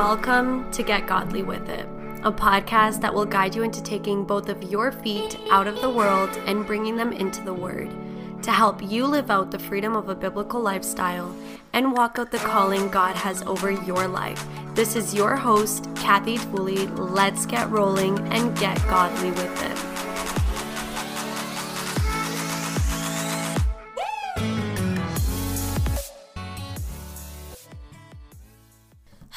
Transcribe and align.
Welcome 0.00 0.72
to 0.72 0.82
Get 0.82 1.06
Godly 1.06 1.42
with 1.42 1.68
It, 1.68 1.84
a 2.24 2.32
podcast 2.32 3.02
that 3.02 3.12
will 3.12 3.26
guide 3.26 3.54
you 3.54 3.64
into 3.64 3.82
taking 3.82 4.24
both 4.24 4.48
of 4.48 4.62
your 4.62 4.92
feet 4.92 5.38
out 5.50 5.66
of 5.66 5.82
the 5.82 5.90
world 5.90 6.30
and 6.46 6.66
bringing 6.66 6.96
them 6.96 7.12
into 7.12 7.42
the 7.42 7.52
Word 7.52 7.90
to 8.42 8.50
help 8.50 8.82
you 8.82 9.06
live 9.06 9.30
out 9.30 9.50
the 9.50 9.58
freedom 9.58 9.94
of 9.94 10.08
a 10.08 10.14
biblical 10.14 10.58
lifestyle 10.58 11.36
and 11.74 11.92
walk 11.92 12.18
out 12.18 12.30
the 12.30 12.38
calling 12.38 12.88
God 12.88 13.14
has 13.14 13.42
over 13.42 13.70
your 13.70 14.08
life. 14.08 14.42
This 14.74 14.96
is 14.96 15.12
your 15.12 15.36
host, 15.36 15.86
Kathy 15.96 16.38
Dwulit. 16.38 16.96
Let's 16.96 17.44
get 17.44 17.68
rolling 17.68 18.18
and 18.32 18.56
get 18.56 18.78
godly 18.88 19.32
with 19.32 19.62
it. 19.62 19.89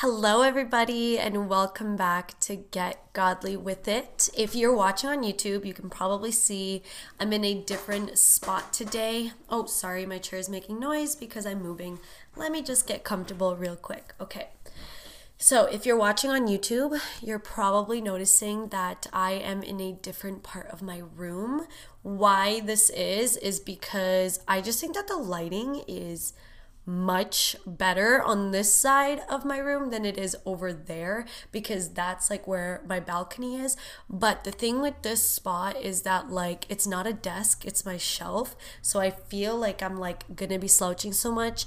Hello, 0.06 0.42
everybody, 0.42 1.18
and 1.18 1.48
welcome 1.48 1.96
back 1.96 2.38
to 2.42 2.58
Get 2.58 3.14
Godly 3.14 3.56
with 3.56 3.88
It. 3.88 4.28
If 4.36 4.54
you're 4.54 4.76
watching 4.76 5.10
on 5.10 5.24
YouTube, 5.24 5.64
you 5.64 5.74
can 5.74 5.90
probably 5.90 6.30
see 6.30 6.84
I'm 7.22 7.32
in 7.32 7.46
a 7.46 7.62
different 7.62 8.18
spot 8.18 8.74
today. 8.74 9.32
Oh, 9.50 9.66
sorry, 9.66 10.06
my 10.06 10.18
chair 10.18 10.40
is 10.40 10.50
making 10.50 10.78
noise 10.78 11.16
because 11.16 11.46
I'm 11.46 11.64
moving. 11.64 12.00
Let 12.36 12.52
me 12.52 12.62
just 12.62 12.86
get 12.86 13.06
comfortable 13.06 13.56
real 13.56 13.78
quick. 13.78 14.14
Okay. 14.20 14.50
So, 15.38 15.68
if 15.68 15.86
you're 15.86 15.96
watching 15.96 16.32
on 16.32 16.48
YouTube, 16.48 17.00
you're 17.22 17.40
probably 17.40 18.02
noticing 18.02 18.68
that 18.68 19.08
I 19.14 19.32
am 19.32 19.64
in 19.64 19.80
a 19.80 19.94
different 19.94 20.44
part 20.44 20.68
of 20.68 20.82
my 20.82 21.02
room. 21.16 21.66
Why 22.02 22.60
this 22.60 22.90
is, 22.90 23.38
is 23.38 23.62
because 23.62 24.42
I 24.50 24.60
just 24.60 24.82
think 24.82 24.96
that 24.96 25.08
the 25.08 25.16
lighting 25.16 25.82
is 25.88 26.34
much 26.86 27.56
better 27.66 28.22
on 28.22 28.52
this 28.52 28.74
side 28.74 29.22
of 29.30 29.46
my 29.46 29.58
room 29.58 29.90
than 29.90 30.06
it 30.06 30.18
is 30.18 30.36
over 30.46 30.74
there 30.74 31.26
because 31.52 31.90
that's 31.90 32.30
like 32.30 32.48
where 32.48 32.82
my 32.88 33.00
balcony 33.00 33.56
is. 33.56 33.78
But 34.10 34.44
the 34.44 34.52
thing 34.52 34.82
with 34.82 35.02
this 35.02 35.24
spot 35.24 35.80
is 35.82 36.02
that 36.02 36.30
like 36.30 36.66
it's 36.70 36.88
not 36.88 37.08
a 37.08 37.14
desk, 37.14 37.66
it's 37.66 37.86
my 37.86 37.98
shelf. 37.98 38.56
So 38.82 39.00
I 39.00 39.10
feel 39.12 39.56
like 39.56 39.82
I'm 39.82 39.98
like 39.98 40.36
gonna 40.36 40.60
be 40.60 40.68
slouching 40.68 41.14
so 41.14 41.32
much 41.32 41.66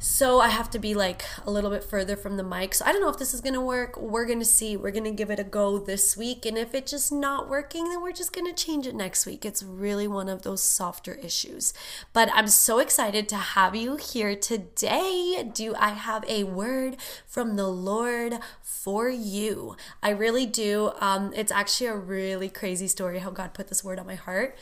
so 0.00 0.40
I 0.40 0.48
have 0.48 0.70
to 0.70 0.78
be 0.78 0.94
like 0.94 1.24
a 1.44 1.50
little 1.50 1.70
bit 1.70 1.82
further 1.82 2.16
from 2.16 2.36
the 2.36 2.44
mic. 2.44 2.74
So 2.74 2.84
I 2.84 2.92
don't 2.92 3.00
know 3.00 3.08
if 3.08 3.18
this 3.18 3.34
is 3.34 3.40
gonna 3.40 3.60
work. 3.60 3.96
We're 3.96 4.26
gonna 4.26 4.44
see. 4.44 4.76
We're 4.76 4.92
gonna 4.92 5.10
give 5.10 5.30
it 5.30 5.40
a 5.40 5.44
go 5.44 5.78
this 5.78 6.16
week. 6.16 6.46
And 6.46 6.56
if 6.56 6.72
it's 6.74 6.92
just 6.92 7.10
not 7.10 7.48
working, 7.48 7.88
then 7.88 8.00
we're 8.00 8.12
just 8.12 8.32
gonna 8.32 8.52
change 8.52 8.86
it 8.86 8.94
next 8.94 9.26
week. 9.26 9.44
It's 9.44 9.62
really 9.62 10.06
one 10.06 10.28
of 10.28 10.42
those 10.42 10.62
softer 10.62 11.14
issues. 11.14 11.74
But 12.12 12.30
I'm 12.32 12.46
so 12.46 12.78
excited 12.78 13.28
to 13.30 13.36
have 13.36 13.74
you 13.74 13.96
here 13.96 14.36
today. 14.36 15.50
Do 15.52 15.74
I 15.76 15.90
have 15.90 16.24
a 16.28 16.44
word 16.44 16.96
from 17.26 17.56
the 17.56 17.68
Lord 17.68 18.38
for 18.62 19.08
you? 19.08 19.76
I 20.00 20.10
really 20.10 20.46
do. 20.46 20.92
Um, 21.00 21.32
it's 21.34 21.50
actually 21.50 21.88
a 21.88 21.96
really 21.96 22.48
crazy 22.48 22.86
story 22.86 23.18
how 23.18 23.30
God 23.30 23.52
put 23.52 23.66
this 23.66 23.82
word 23.82 23.98
on 23.98 24.06
my 24.06 24.14
heart. 24.14 24.56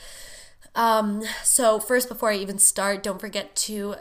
Um, 0.75 1.23
so 1.43 1.81
first, 1.81 2.09
before 2.09 2.31
I 2.31 2.37
even 2.37 2.59
start, 2.59 3.03
don't 3.03 3.21
forget 3.21 3.57
to 3.57 3.97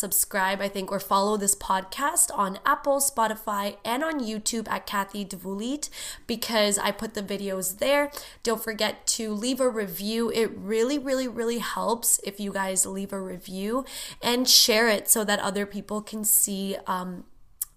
subscribe, 0.00 0.60
I 0.60 0.68
think, 0.68 0.90
or 0.90 0.98
follow 0.98 1.36
this 1.36 1.54
podcast 1.54 2.30
on 2.34 2.58
Apple, 2.64 2.98
Spotify, 2.98 3.76
and 3.84 4.02
on 4.02 4.18
YouTube 4.18 4.66
at 4.68 4.86
Kathy 4.86 5.24
Dwulit 5.24 5.90
because 6.26 6.78
I 6.78 6.90
put 6.90 7.14
the 7.14 7.22
videos 7.22 7.78
there. 7.78 8.10
Don't 8.42 8.62
forget 8.62 9.06
to 9.08 9.32
leave 9.32 9.60
a 9.60 9.68
review. 9.68 10.30
It 10.30 10.50
really, 10.56 10.98
really, 10.98 11.28
really 11.28 11.58
helps 11.58 12.18
if 12.24 12.40
you 12.40 12.52
guys 12.52 12.86
leave 12.86 13.12
a 13.12 13.20
review 13.20 13.84
and 14.22 14.48
share 14.48 14.88
it 14.88 15.08
so 15.08 15.22
that 15.24 15.38
other 15.38 15.66
people 15.66 16.00
can 16.00 16.24
see 16.24 16.76
um, 16.86 17.24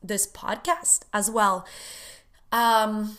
this 0.02 0.26
podcast 0.26 1.02
as 1.14 1.30
well. 1.30 1.68
Um, 2.54 3.18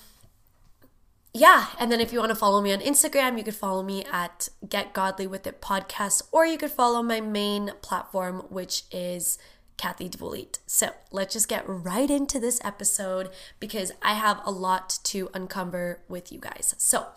yeah, 1.36 1.66
and 1.80 1.90
then 1.90 2.00
if 2.00 2.12
you 2.12 2.20
want 2.20 2.30
to 2.30 2.36
follow 2.36 2.62
me 2.62 2.72
on 2.72 2.78
Instagram, 2.78 3.36
you 3.36 3.42
could 3.42 3.56
follow 3.56 3.82
me 3.82 4.04
at 4.04 4.48
Get 4.68 4.92
Godly 4.92 5.26
with 5.26 5.44
It 5.48 5.60
podcast, 5.60 6.22
or 6.30 6.46
you 6.46 6.56
could 6.56 6.70
follow 6.70 7.02
my 7.02 7.20
main 7.20 7.72
platform, 7.82 8.46
which 8.50 8.84
is 8.92 9.36
Kathy 9.76 10.08
Dwulit. 10.08 10.60
So 10.66 10.90
let's 11.10 11.32
just 11.32 11.48
get 11.48 11.64
right 11.66 12.08
into 12.08 12.38
this 12.38 12.60
episode 12.62 13.30
because 13.58 13.90
I 14.00 14.14
have 14.14 14.42
a 14.44 14.52
lot 14.52 15.00
to 15.04 15.28
uncover 15.34 15.98
with 16.08 16.30
you 16.30 16.38
guys. 16.38 16.76
So, 16.78 17.08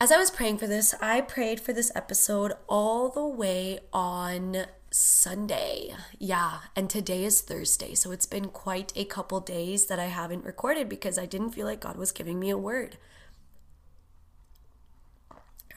as 0.00 0.10
I 0.10 0.16
was 0.16 0.30
praying 0.30 0.56
for 0.56 0.66
this, 0.66 0.94
I 1.02 1.20
prayed 1.20 1.60
for 1.60 1.74
this 1.74 1.92
episode 1.94 2.54
all 2.66 3.10
the 3.10 3.26
way 3.26 3.80
on 3.92 4.68
Sunday. 4.90 5.94
Yeah, 6.18 6.60
and 6.74 6.88
today 6.88 7.24
is 7.24 7.42
Thursday. 7.42 7.94
So 7.94 8.10
it's 8.10 8.24
been 8.24 8.46
quite 8.46 8.90
a 8.96 9.04
couple 9.04 9.40
days 9.40 9.86
that 9.86 9.98
I 9.98 10.06
haven't 10.06 10.46
recorded 10.46 10.88
because 10.88 11.18
I 11.18 11.26
didn't 11.26 11.50
feel 11.50 11.66
like 11.66 11.80
God 11.80 11.98
was 11.98 12.12
giving 12.12 12.40
me 12.40 12.48
a 12.48 12.56
word. 12.56 12.96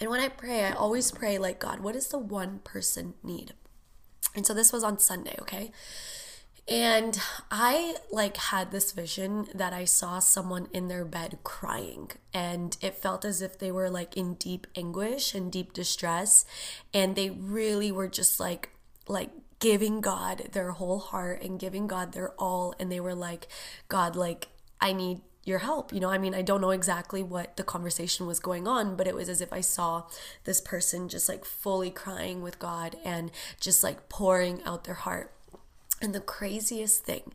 And 0.02 0.10
when 0.10 0.20
I 0.20 0.30
pray, 0.30 0.66
I 0.66 0.72
always 0.72 1.12
pray, 1.12 1.38
like, 1.38 1.60
God, 1.60 1.80
what 1.80 1.94
does 1.94 2.08
the 2.08 2.18
one 2.18 2.60
person 2.64 3.14
need? 3.24 3.54
And 4.36 4.48
so 4.48 4.54
this 4.54 4.74
was 4.74 4.84
on 4.84 4.98
Sunday, 4.98 5.36
okay? 5.42 5.72
And 6.68 7.20
I 7.52 7.98
like 8.12 8.38
had 8.38 8.72
this 8.72 8.94
vision 8.94 9.48
that 9.54 9.74
I 9.74 9.86
saw 9.86 10.18
someone 10.20 10.68
in 10.74 10.88
their 10.88 11.06
bed 11.06 11.40
crying 11.44 12.12
and 12.34 12.78
it 12.82 12.96
felt 12.96 13.26
as 13.26 13.42
if 13.42 13.60
they 13.60 13.72
were 13.72 13.90
like 13.90 14.16
in 14.16 14.36
deep 14.36 14.68
anguish 14.76 15.34
and 15.34 15.52
deep 15.52 15.74
distress 15.74 16.46
and 16.94 17.16
they 17.16 17.32
really 17.32 17.92
were 17.92 18.08
just 18.08 18.40
like 18.40 18.70
like 19.08 19.32
giving 19.60 20.02
God 20.02 20.50
their 20.52 20.72
whole 20.72 21.00
heart 21.00 21.42
and 21.42 21.60
giving 21.60 21.88
God 21.88 22.14
their 22.14 22.32
all 22.34 22.76
and 22.80 22.92
they 22.92 23.00
were 23.00 23.16
like 23.16 23.48
God 23.90 24.16
like 24.16 24.48
I 24.80 24.94
need 24.94 25.22
your 25.44 25.60
help. 25.60 25.92
You 25.92 26.00
know, 26.00 26.10
I 26.10 26.18
mean, 26.18 26.36
I 26.36 26.42
don't 26.42 26.62
know 26.62 26.72
exactly 26.72 27.24
what 27.24 27.58
the 27.58 27.64
conversation 27.64 28.28
was 28.28 28.40
going 28.40 28.68
on, 28.68 28.96
but 28.96 29.08
it 29.08 29.16
was 29.16 29.30
as 29.30 29.42
if 29.42 29.52
I 29.52 29.62
saw 29.62 30.04
this 30.44 30.62
person 30.62 31.10
just 31.10 31.28
like 31.28 31.46
fully 31.46 31.90
crying 31.90 32.42
with 32.42 32.60
God 32.60 32.96
and 33.04 33.32
just 33.60 33.84
like 33.84 34.10
pouring 34.10 34.62
out 34.64 34.84
their 34.84 34.96
heart. 34.96 35.34
And 36.02 36.14
the 36.14 36.20
craziest 36.20 37.04
thing 37.04 37.34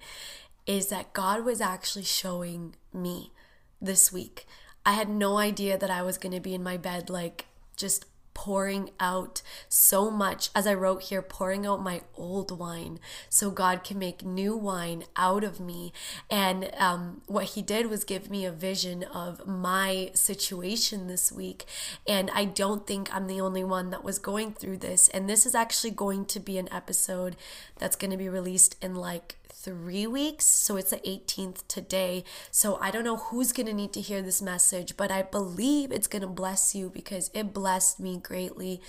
is 0.66 0.88
that 0.88 1.12
God 1.12 1.44
was 1.44 1.60
actually 1.60 2.04
showing 2.04 2.74
me 2.92 3.32
this 3.80 4.12
week. 4.12 4.46
I 4.84 4.92
had 4.92 5.08
no 5.08 5.38
idea 5.38 5.76
that 5.78 5.90
I 5.90 6.02
was 6.02 6.18
going 6.18 6.34
to 6.34 6.40
be 6.40 6.54
in 6.54 6.62
my 6.62 6.76
bed, 6.76 7.10
like 7.10 7.46
just 7.76 8.06
pouring 8.36 8.90
out 9.00 9.40
so 9.66 10.10
much, 10.10 10.50
as 10.54 10.66
I 10.66 10.74
wrote 10.74 11.04
here, 11.04 11.22
pouring 11.22 11.64
out 11.66 11.82
my 11.82 12.02
old 12.18 12.56
wine 12.56 13.00
so 13.30 13.50
God 13.50 13.82
can 13.82 13.98
make 13.98 14.26
new 14.26 14.54
wine 14.54 15.04
out 15.16 15.42
of 15.42 15.58
me. 15.58 15.94
And 16.30 16.70
um, 16.76 17.22
what 17.26 17.44
He 17.44 17.62
did 17.62 17.86
was 17.86 18.04
give 18.04 18.30
me 18.30 18.44
a 18.44 18.52
vision 18.52 19.02
of 19.04 19.46
my 19.46 20.10
situation 20.12 21.06
this 21.06 21.32
week. 21.32 21.64
And 22.06 22.30
I 22.34 22.44
don't 22.44 22.86
think 22.86 23.12
I'm 23.12 23.26
the 23.26 23.40
only 23.40 23.64
one 23.64 23.88
that 23.88 24.04
was 24.04 24.18
going 24.18 24.52
through 24.52 24.78
this. 24.78 25.08
And 25.08 25.30
this 25.30 25.46
is 25.46 25.54
actually 25.54 25.92
going 25.92 26.26
to 26.26 26.38
be 26.38 26.58
an 26.58 26.68
episode 26.70 27.36
that's 27.78 27.96
going 27.96 28.10
to 28.10 28.18
be 28.18 28.28
released 28.28 28.76
in 28.82 28.94
like 28.94 29.36
three 29.66 30.06
weeks. 30.06 30.46
So 30.46 30.76
it's 30.76 30.90
the 30.90 30.98
18th 30.98 31.66
today. 31.66 32.22
So 32.52 32.78
I 32.80 32.92
don't 32.92 33.02
know 33.02 33.16
who's 33.16 33.52
going 33.52 33.66
to 33.66 33.72
need 33.72 33.92
to 33.94 34.00
hear 34.00 34.22
this 34.22 34.40
message, 34.40 34.96
but 34.96 35.10
I 35.10 35.22
believe 35.22 35.90
it's 35.90 36.06
going 36.06 36.22
to 36.22 36.28
bless 36.28 36.74
you 36.74 36.88
because 36.88 37.32
it 37.34 37.52
blessed 37.52 37.98
me 37.98 38.20
greatly. 38.26 38.82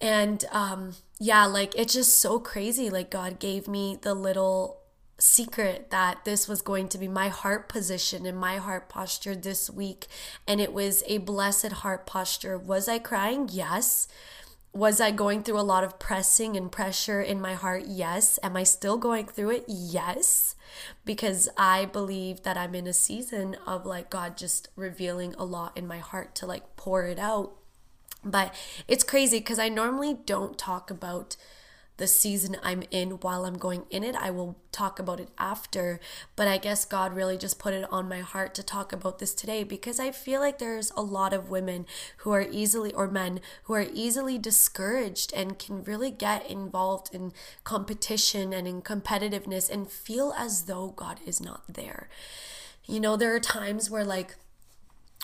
And 0.00 0.44
um, 0.52 0.94
yeah, 1.18 1.44
like 1.44 1.74
it's 1.76 1.94
just 1.94 2.18
so 2.18 2.38
crazy. 2.38 2.88
Like 2.88 3.10
God 3.10 3.38
gave 3.38 3.68
me 3.68 3.98
the 4.00 4.14
little 4.14 4.80
secret 5.18 5.90
that 5.90 6.24
this 6.24 6.48
was 6.48 6.60
going 6.60 6.88
to 6.88 6.98
be 6.98 7.08
my 7.08 7.28
heart 7.28 7.68
position 7.68 8.26
and 8.26 8.38
my 8.38 8.56
heart 8.56 8.88
posture 8.88 9.34
this 9.34 9.70
week. 9.70 10.06
And 10.46 10.60
it 10.60 10.72
was 10.72 11.02
a 11.06 11.18
blessed 11.18 11.72
heart 11.72 12.06
posture. 12.06 12.58
Was 12.58 12.88
I 12.88 12.98
crying? 12.98 13.48
Yes. 13.50 14.08
Was 14.72 15.00
I 15.00 15.12
going 15.12 15.44
through 15.44 15.60
a 15.60 15.62
lot 15.62 15.84
of 15.84 16.00
pressing 16.00 16.56
and 16.56 16.70
pressure 16.70 17.22
in 17.22 17.40
my 17.40 17.54
heart? 17.54 17.84
Yes. 17.86 18.40
Am 18.42 18.56
I 18.56 18.64
still 18.64 18.98
going 18.98 19.26
through 19.26 19.50
it? 19.50 19.64
Yes. 19.68 20.56
Because 21.04 21.48
I 21.56 21.84
believe 21.84 22.42
that 22.42 22.56
I'm 22.56 22.74
in 22.74 22.88
a 22.88 22.92
season 22.92 23.56
of 23.66 23.86
like 23.86 24.10
God 24.10 24.36
just 24.36 24.68
revealing 24.74 25.34
a 25.38 25.44
lot 25.44 25.76
in 25.78 25.86
my 25.86 25.98
heart 25.98 26.34
to 26.36 26.46
like 26.46 26.74
pour 26.76 27.04
it 27.04 27.20
out. 27.20 27.52
But 28.24 28.54
it's 28.88 29.04
crazy 29.04 29.38
because 29.38 29.58
I 29.58 29.68
normally 29.68 30.14
don't 30.24 30.56
talk 30.58 30.90
about 30.90 31.36
the 31.96 32.06
season 32.08 32.56
I'm 32.62 32.82
in 32.90 33.12
while 33.20 33.44
I'm 33.44 33.56
going 33.56 33.84
in 33.88 34.02
it. 34.02 34.16
I 34.16 34.30
will 34.30 34.58
talk 34.72 34.98
about 34.98 35.20
it 35.20 35.28
after, 35.38 36.00
but 36.34 36.48
I 36.48 36.58
guess 36.58 36.84
God 36.84 37.14
really 37.14 37.38
just 37.38 37.58
put 37.58 37.72
it 37.72 37.86
on 37.92 38.08
my 38.08 38.18
heart 38.20 38.54
to 38.56 38.64
talk 38.64 38.92
about 38.92 39.20
this 39.20 39.32
today 39.32 39.62
because 39.62 40.00
I 40.00 40.10
feel 40.10 40.40
like 40.40 40.58
there's 40.58 40.90
a 40.96 41.02
lot 41.02 41.32
of 41.32 41.50
women 41.50 41.86
who 42.18 42.32
are 42.32 42.46
easily, 42.50 42.92
or 42.92 43.06
men 43.06 43.40
who 43.64 43.74
are 43.74 43.86
easily 43.92 44.38
discouraged 44.38 45.32
and 45.34 45.58
can 45.58 45.84
really 45.84 46.10
get 46.10 46.50
involved 46.50 47.14
in 47.14 47.32
competition 47.62 48.52
and 48.52 48.66
in 48.66 48.82
competitiveness 48.82 49.70
and 49.70 49.88
feel 49.88 50.34
as 50.36 50.64
though 50.64 50.88
God 50.88 51.20
is 51.24 51.40
not 51.40 51.62
there. 51.68 52.08
You 52.86 52.98
know, 52.98 53.16
there 53.16 53.34
are 53.34 53.40
times 53.40 53.88
where 53.88 54.04
like 54.04 54.34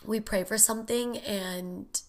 we 0.06 0.20
pray 0.20 0.44
for 0.44 0.56
something 0.56 1.18
and 1.18 2.00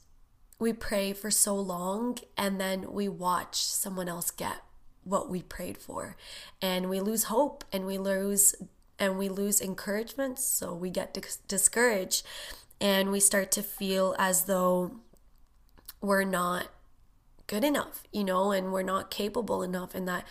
we 0.61 0.71
pray 0.71 1.11
for 1.11 1.31
so 1.31 1.55
long 1.55 2.19
and 2.37 2.61
then 2.61 2.93
we 2.93 3.09
watch 3.09 3.55
someone 3.55 4.07
else 4.07 4.29
get 4.29 4.57
what 5.03 5.27
we 5.27 5.41
prayed 5.41 5.79
for 5.79 6.15
and 6.61 6.87
we 6.87 6.99
lose 6.99 7.23
hope 7.23 7.65
and 7.73 7.85
we 7.87 7.97
lose 7.97 8.53
and 8.99 9.17
we 9.17 9.27
lose 9.27 9.59
encouragement. 9.59 10.37
So 10.37 10.75
we 10.75 10.91
get 10.91 11.15
dis- 11.15 11.37
discouraged 11.47 12.23
and 12.79 13.11
we 13.11 13.19
start 13.19 13.51
to 13.53 13.63
feel 13.63 14.15
as 14.19 14.45
though 14.45 14.99
we're 15.99 16.23
not 16.23 16.67
good 17.47 17.63
enough, 17.63 18.03
you 18.11 18.23
know, 18.23 18.51
and 18.51 18.71
we're 18.71 18.83
not 18.83 19.11
capable 19.11 19.61
enough, 19.61 19.93
and 19.93 20.07
that 20.07 20.25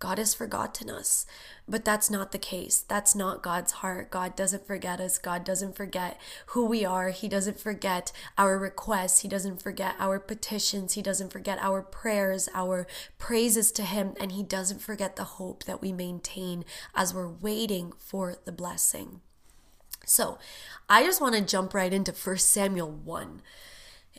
God 0.00 0.18
has 0.18 0.34
forgotten 0.34 0.90
us. 0.90 1.26
But 1.68 1.84
that's 1.84 2.10
not 2.10 2.32
the 2.32 2.38
case. 2.38 2.80
That's 2.80 3.14
not 3.14 3.42
God's 3.42 3.72
heart. 3.72 4.10
God 4.10 4.34
doesn't 4.34 4.66
forget 4.66 4.98
us. 4.98 5.18
God 5.18 5.44
doesn't 5.44 5.76
forget 5.76 6.20
who 6.46 6.64
we 6.64 6.84
are. 6.84 7.10
He 7.10 7.28
doesn't 7.28 7.60
forget 7.60 8.10
our 8.36 8.58
requests. 8.58 9.20
He 9.20 9.28
doesn't 9.28 9.62
forget 9.62 9.94
our 10.00 10.18
petitions. 10.18 10.94
He 10.94 11.02
doesn't 11.02 11.30
forget 11.32 11.58
our 11.60 11.82
prayers, 11.82 12.48
our 12.54 12.88
praises 13.18 13.70
to 13.72 13.82
Him. 13.82 14.14
And 14.18 14.32
He 14.32 14.42
doesn't 14.42 14.80
forget 14.80 15.14
the 15.14 15.24
hope 15.24 15.64
that 15.64 15.80
we 15.80 15.92
maintain 15.92 16.64
as 16.94 17.14
we're 17.14 17.28
waiting 17.28 17.92
for 17.98 18.36
the 18.44 18.52
blessing. 18.52 19.20
So 20.06 20.38
I 20.88 21.04
just 21.04 21.20
want 21.20 21.36
to 21.36 21.40
jump 21.42 21.72
right 21.72 21.92
into 21.92 22.12
1 22.12 22.38
Samuel 22.38 22.90
1. 22.90 23.42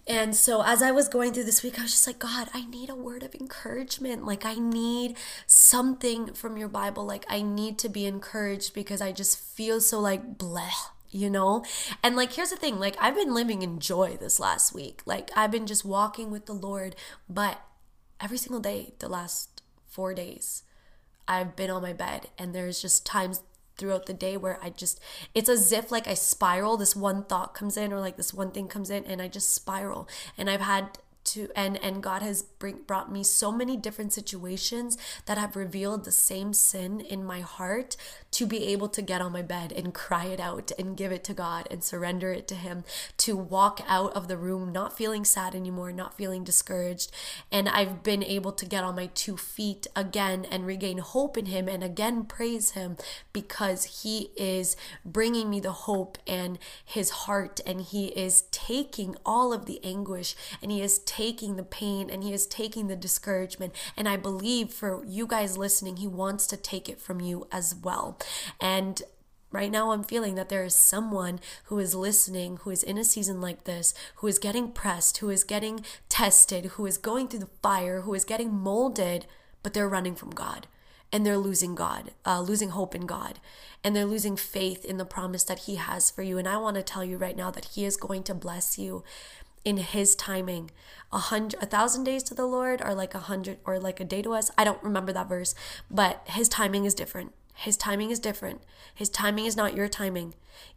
And 0.07 0.35
so 0.35 0.63
as 0.63 0.81
I 0.81 0.91
was 0.91 1.07
going 1.07 1.33
through 1.33 1.43
this 1.43 1.63
week, 1.63 1.77
I 1.79 1.83
was 1.83 1.91
just 1.91 2.07
like, 2.07 2.19
God, 2.19 2.49
I 2.53 2.65
need 2.65 2.89
a 2.89 2.95
word 2.95 3.23
of 3.23 3.35
encouragement. 3.35 4.25
Like, 4.25 4.45
I 4.45 4.55
need 4.55 5.15
something 5.45 6.33
from 6.33 6.57
your 6.57 6.67
Bible. 6.67 7.05
Like, 7.05 7.25
I 7.29 7.41
need 7.41 7.77
to 7.79 7.89
be 7.89 8.05
encouraged 8.05 8.73
because 8.73 9.01
I 9.01 9.11
just 9.11 9.39
feel 9.39 9.79
so 9.79 9.99
like 9.99 10.37
bleh, 10.37 10.71
you 11.11 11.29
know? 11.29 11.63
And 12.03 12.15
like, 12.15 12.33
here's 12.33 12.49
the 12.49 12.55
thing 12.57 12.79
like, 12.79 12.95
I've 12.99 13.15
been 13.15 13.33
living 13.33 13.61
in 13.61 13.79
joy 13.79 14.17
this 14.19 14.39
last 14.39 14.73
week. 14.73 15.01
Like, 15.05 15.29
I've 15.35 15.51
been 15.51 15.67
just 15.67 15.85
walking 15.85 16.31
with 16.31 16.45
the 16.47 16.53
Lord, 16.53 16.95
but 17.29 17.61
every 18.19 18.37
single 18.37 18.59
day, 18.59 18.93
the 18.99 19.09
last 19.09 19.61
four 19.87 20.13
days, 20.13 20.63
I've 21.27 21.55
been 21.55 21.69
on 21.69 21.83
my 21.83 21.93
bed, 21.93 22.27
and 22.37 22.53
there's 22.53 22.81
just 22.81 23.05
times 23.05 23.41
throughout 23.81 24.05
the 24.05 24.13
day 24.13 24.37
where 24.37 24.59
I 24.61 24.69
just 24.69 25.01
it's 25.33 25.49
as 25.49 25.71
if 25.71 25.91
like 25.91 26.07
I 26.07 26.13
spiral 26.13 26.77
this 26.77 26.95
one 26.95 27.23
thought 27.23 27.55
comes 27.55 27.75
in 27.75 27.91
or 27.91 27.99
like 27.99 28.15
this 28.15 28.33
one 28.33 28.51
thing 28.51 28.67
comes 28.67 28.89
in 28.91 29.03
and 29.05 29.21
I 29.21 29.27
just 29.27 29.53
spiral. 29.53 30.07
And 30.37 30.49
I've 30.49 30.61
had 30.61 30.99
to 31.23 31.49
and 31.55 31.81
and 31.83 32.01
God 32.01 32.21
has 32.21 32.43
bring, 32.43 32.79
brought 32.87 33.11
me 33.11 33.23
so 33.23 33.51
many 33.51 33.77
different 33.77 34.13
situations 34.13 34.97
that 35.25 35.37
have 35.37 35.55
revealed 35.55 36.05
the 36.05 36.11
same 36.11 36.53
sin 36.53 36.99
in 37.01 37.23
my 37.23 37.41
heart 37.41 37.95
to 38.31 38.45
be 38.45 38.67
able 38.67 38.87
to 38.89 39.01
get 39.01 39.21
on 39.21 39.31
my 39.31 39.41
bed 39.41 39.71
and 39.71 39.93
cry 39.93 40.25
it 40.25 40.39
out 40.39 40.71
and 40.79 40.97
give 40.97 41.11
it 41.11 41.23
to 41.25 41.33
God 41.33 41.67
and 41.69 41.83
surrender 41.83 42.31
it 42.31 42.47
to 42.47 42.55
him 42.55 42.83
to 43.17 43.35
walk 43.35 43.81
out 43.87 44.13
of 44.13 44.27
the 44.27 44.37
room 44.37 44.71
not 44.71 44.97
feeling 44.97 45.25
sad 45.25 45.55
anymore 45.55 45.91
not 45.91 46.15
feeling 46.15 46.43
discouraged. 46.43 47.11
And 47.51 47.67
I've 47.67 48.03
been 48.03 48.23
able 48.23 48.51
to 48.53 48.65
get 48.65 48.83
on 48.83 48.95
my 48.95 49.07
two 49.13 49.37
feet 49.37 49.87
again 49.95 50.45
and 50.49 50.65
regain 50.65 50.99
hope 50.99 51.37
in 51.37 51.47
him 51.47 51.67
and 51.67 51.83
again 51.83 52.23
praise 52.25 52.71
him 52.71 52.97
because 53.33 54.01
he 54.03 54.31
is 54.35 54.75
bringing 55.05 55.49
me 55.49 55.59
the 55.59 55.71
hope 55.71 56.17
and 56.25 56.57
his 56.83 57.09
heart 57.11 57.59
and 57.65 57.81
he 57.81 58.07
is 58.07 58.43
taking 58.51 59.15
all 59.25 59.53
of 59.53 59.65
the 59.65 59.83
anguish 59.83 60.35
and 60.61 60.71
he 60.71 60.81
is 60.81 60.99
taking 61.11 61.57
the 61.57 61.63
pain 61.63 62.09
and 62.09 62.23
He 62.23 62.31
is 62.31 62.45
taking 62.45 62.87
the 62.87 62.95
discouragement. 62.95 63.73
And 63.97 64.07
I 64.07 64.15
believe 64.15 64.71
for 64.71 65.03
you 65.05 65.27
guys 65.27 65.57
listening, 65.57 65.97
He 65.97 66.07
wants 66.07 66.47
to 66.47 66.55
take 66.55 66.87
it 66.87 67.01
from 67.01 67.19
you 67.19 67.47
as 67.51 67.75
well. 67.75 68.17
And 68.59 69.01
Right 69.53 69.69
now, 69.69 69.91
I'm 69.91 70.05
feeling 70.05 70.35
that 70.35 70.47
there 70.47 70.63
is 70.63 70.73
someone 70.73 71.41
who 71.65 71.77
is 71.77 71.93
listening, 71.93 72.59
who 72.61 72.69
is 72.69 72.83
in 72.83 72.97
a 72.97 73.03
season 73.03 73.41
like 73.41 73.65
this, 73.65 73.93
who 74.15 74.27
is 74.27 74.39
getting 74.39 74.71
pressed, 74.71 75.17
who 75.17 75.29
is 75.29 75.43
getting 75.43 75.83
tested, 76.07 76.65
who 76.77 76.85
is 76.85 76.97
going 76.97 77.27
through 77.27 77.41
the 77.41 77.49
fire, 77.61 77.99
who 78.03 78.13
is 78.13 78.23
getting 78.23 78.53
molded, 78.53 79.25
but 79.61 79.73
they're 79.73 79.89
running 79.89 80.15
from 80.15 80.29
God 80.29 80.67
and 81.11 81.25
they're 81.25 81.37
losing 81.37 81.75
God, 81.75 82.11
uh, 82.25 82.41
losing 82.41 82.69
hope 82.69 82.95
in 82.95 83.05
God, 83.05 83.39
and 83.83 83.95
they're 83.95 84.05
losing 84.05 84.37
faith 84.37 84.85
in 84.85 84.97
the 84.97 85.05
promise 85.05 85.43
that 85.43 85.59
He 85.59 85.75
has 85.75 86.09
for 86.09 86.21
you. 86.21 86.37
And 86.37 86.47
I 86.47 86.57
want 86.57 86.75
to 86.77 86.83
tell 86.83 87.03
you 87.03 87.17
right 87.17 87.35
now 87.35 87.51
that 87.51 87.65
He 87.73 87.85
is 87.85 87.97
going 87.97 88.23
to 88.23 88.33
bless 88.33 88.77
you 88.77 89.03
in 89.63 89.77
his 89.77 90.15
timing. 90.15 90.71
A 91.11 91.19
hundred 91.19 91.61
a 91.61 91.65
thousand 91.65 92.03
days 92.03 92.23
to 92.23 92.33
the 92.33 92.45
lord 92.45 92.81
are 92.81 92.95
like 92.95 93.13
a 93.13 93.19
hundred 93.19 93.59
or 93.65 93.79
like 93.79 93.99
a 93.99 94.05
day 94.05 94.21
to 94.21 94.33
us. 94.33 94.51
I 94.57 94.63
don't 94.63 94.83
remember 94.83 95.13
that 95.13 95.29
verse 95.29 95.53
but 95.89 96.21
his 96.25 96.49
timing 96.49 96.85
is 96.85 96.93
different. 96.93 97.33
His 97.53 97.77
timing 97.77 98.09
is 98.09 98.19
different. 98.19 98.61
His 98.95 99.09
timing 99.09 99.45
is 99.45 99.55
not 99.55 99.75
your 99.75 99.87
timing. 99.87 100.33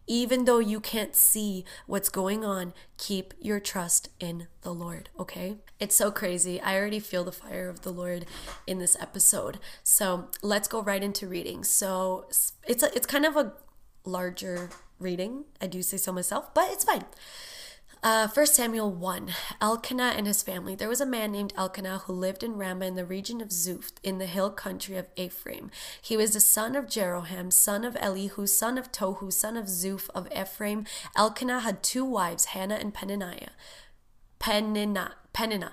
Even 0.06 0.44
though 0.44 0.58
you 0.58 0.80
can't 0.80 1.14
see 1.14 1.64
what's 1.86 2.08
going 2.08 2.44
on 2.44 2.74
keep 2.98 3.32
your 3.40 3.60
trust 3.60 4.08
in 4.20 4.48
the 4.62 4.72
lord 4.74 5.08
okay? 5.18 5.56
It's 5.78 5.96
so 5.96 6.10
crazy. 6.10 6.60
I 6.60 6.76
already 6.76 7.00
feel 7.00 7.24
the 7.24 7.32
fire 7.32 7.68
of 7.68 7.82
the 7.82 7.92
lord 7.92 8.26
in 8.66 8.78
this 8.78 8.96
episode. 9.00 9.58
So 9.82 10.28
let's 10.42 10.68
go 10.68 10.82
right 10.82 11.02
into 11.02 11.26
reading. 11.26 11.64
So 11.64 12.26
it's 12.66 12.82
a, 12.82 12.94
it's 12.94 13.06
kind 13.06 13.24
of 13.24 13.36
a 13.36 13.52
larger 14.04 14.68
reading 14.98 15.44
i 15.60 15.66
do 15.66 15.82
say 15.82 15.96
so 15.96 16.12
myself 16.12 16.52
but 16.54 16.70
it's 16.70 16.84
fine 16.84 17.04
uh, 18.04 18.28
1 18.28 18.46
Samuel 18.46 18.90
1 18.90 19.30
Elkanah 19.62 20.12
and 20.14 20.26
his 20.26 20.42
family. 20.42 20.74
There 20.74 20.90
was 20.90 21.00
a 21.00 21.06
man 21.06 21.32
named 21.32 21.54
Elkanah 21.56 22.02
who 22.04 22.12
lived 22.12 22.42
in 22.42 22.58
Ramah 22.58 22.84
in 22.84 22.96
the 22.96 23.04
region 23.06 23.40
of 23.40 23.48
Zuph 23.48 23.92
in 24.02 24.18
the 24.18 24.26
hill 24.26 24.50
country 24.50 24.98
of 24.98 25.06
Ephraim. 25.16 25.70
He 26.02 26.14
was 26.14 26.34
the 26.34 26.40
son 26.40 26.76
of 26.76 26.84
Jeroham, 26.84 27.50
son 27.50 27.82
of 27.82 27.96
Elihu, 27.98 28.46
son 28.46 28.76
of 28.76 28.92
Tohu, 28.92 29.32
son 29.32 29.56
of 29.56 29.66
Zuph 29.66 30.10
of 30.14 30.28
Ephraim. 30.30 30.84
Elkanah 31.16 31.60
had 31.60 31.82
two 31.82 32.04
wives, 32.04 32.46
Hannah 32.46 32.74
and 32.74 32.92
Peninnah. 32.92 33.48
Peninnah. 34.38 35.14
Peninnah. 35.32 35.72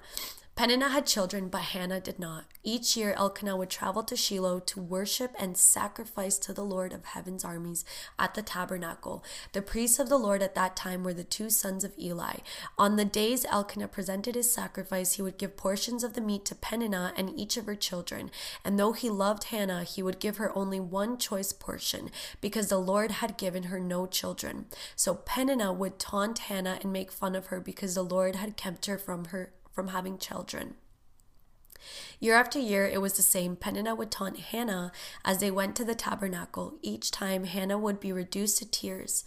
Peninnah 0.54 0.90
had 0.90 1.08
children, 1.08 1.48
but 1.48 1.62
Hannah 1.62 2.00
did 2.00 2.20
not. 2.20 2.46
Each 2.62 2.96
year, 2.96 3.14
Elkanah 3.18 3.58
would 3.58 3.70
travel 3.70 4.04
to 4.04 4.16
Shiloh 4.16 4.60
to 4.60 4.82
worship 4.82 5.34
and 5.40 5.58
sacrifice 5.58 6.38
to 6.38 6.54
the 6.54 6.64
Lord 6.64 6.94
of 6.94 7.06
heaven's 7.06 7.44
armies 7.44 7.84
at 8.20 8.36
the 8.36 8.44
tabernacle. 8.44 9.24
The 9.54 9.64
priests 9.64 9.98
of 9.98 10.10
the 10.10 10.20
Lord 10.20 10.44
at 10.44 10.54
that 10.54 10.76
time 10.76 11.04
were 11.04 11.14
the 11.14 11.24
two 11.24 11.50
sons 11.50 11.84
of 11.84 11.98
Eli. 11.98 12.40
On 12.78 12.96
the 12.96 13.06
days 13.06 13.46
Elkanah 13.46 13.88
presented 13.88 14.36
his 14.36 14.52
sacrifice, 14.52 15.14
he 15.14 15.22
would 15.24 15.40
give 15.40 15.58
portions 15.58 16.04
of 16.04 16.14
the 16.14 16.22
meat 16.22 16.46
to 16.46 16.56
Peninnah 16.56 17.14
and 17.16 17.32
each 17.40 17.58
of 17.58 17.66
her 17.66 17.74
children. 17.74 18.30
And 18.64 18.78
though 18.78 18.94
he 18.94 19.10
loved 19.10 19.46
Hannah, 19.46 19.84
he 19.84 20.04
would 20.04 20.20
give 20.20 20.38
her 20.38 20.56
only 20.56 20.80
one 20.80 21.18
choice 21.18 21.54
portion, 21.54 22.12
because 22.40 22.68
the 22.68 22.78
Lord 22.78 23.12
had 23.12 23.38
given 23.38 23.64
her 23.64 23.80
no 23.80 24.06
children. 24.06 24.66
So 24.96 25.16
Peninnah 25.16 25.74
would 25.74 25.98
taunt 25.98 26.40
Hannah 26.40 26.78
and 26.82 26.94
make 26.94 27.12
fun 27.12 27.36
of 27.36 27.48
her 27.48 27.60
because 27.60 27.96
the 27.96 28.04
Lord 28.04 28.36
had 28.36 28.58
kept 28.58 28.86
her 28.86 29.00
from 29.00 29.26
her 29.26 29.54
from 29.74 29.90
having 29.90 30.18
children. 30.18 30.76
Year 32.20 32.36
after 32.36 32.60
year, 32.60 32.86
it 32.86 33.02
was 33.02 33.14
the 33.14 33.24
same. 33.24 33.56
Peninnah 33.56 33.96
would 33.96 34.12
taunt 34.12 34.40
Hannah 34.40 34.92
as 35.26 35.40
they 35.40 35.50
went 35.50 35.76
to 35.78 35.84
the 35.84 35.96
tabernacle. 35.96 36.78
Each 36.82 37.10
time, 37.10 37.46
Hannah 37.46 37.80
would 37.80 38.00
be 38.00 38.14
reduced 38.14 38.60
to 38.60 38.70
tears 38.70 39.26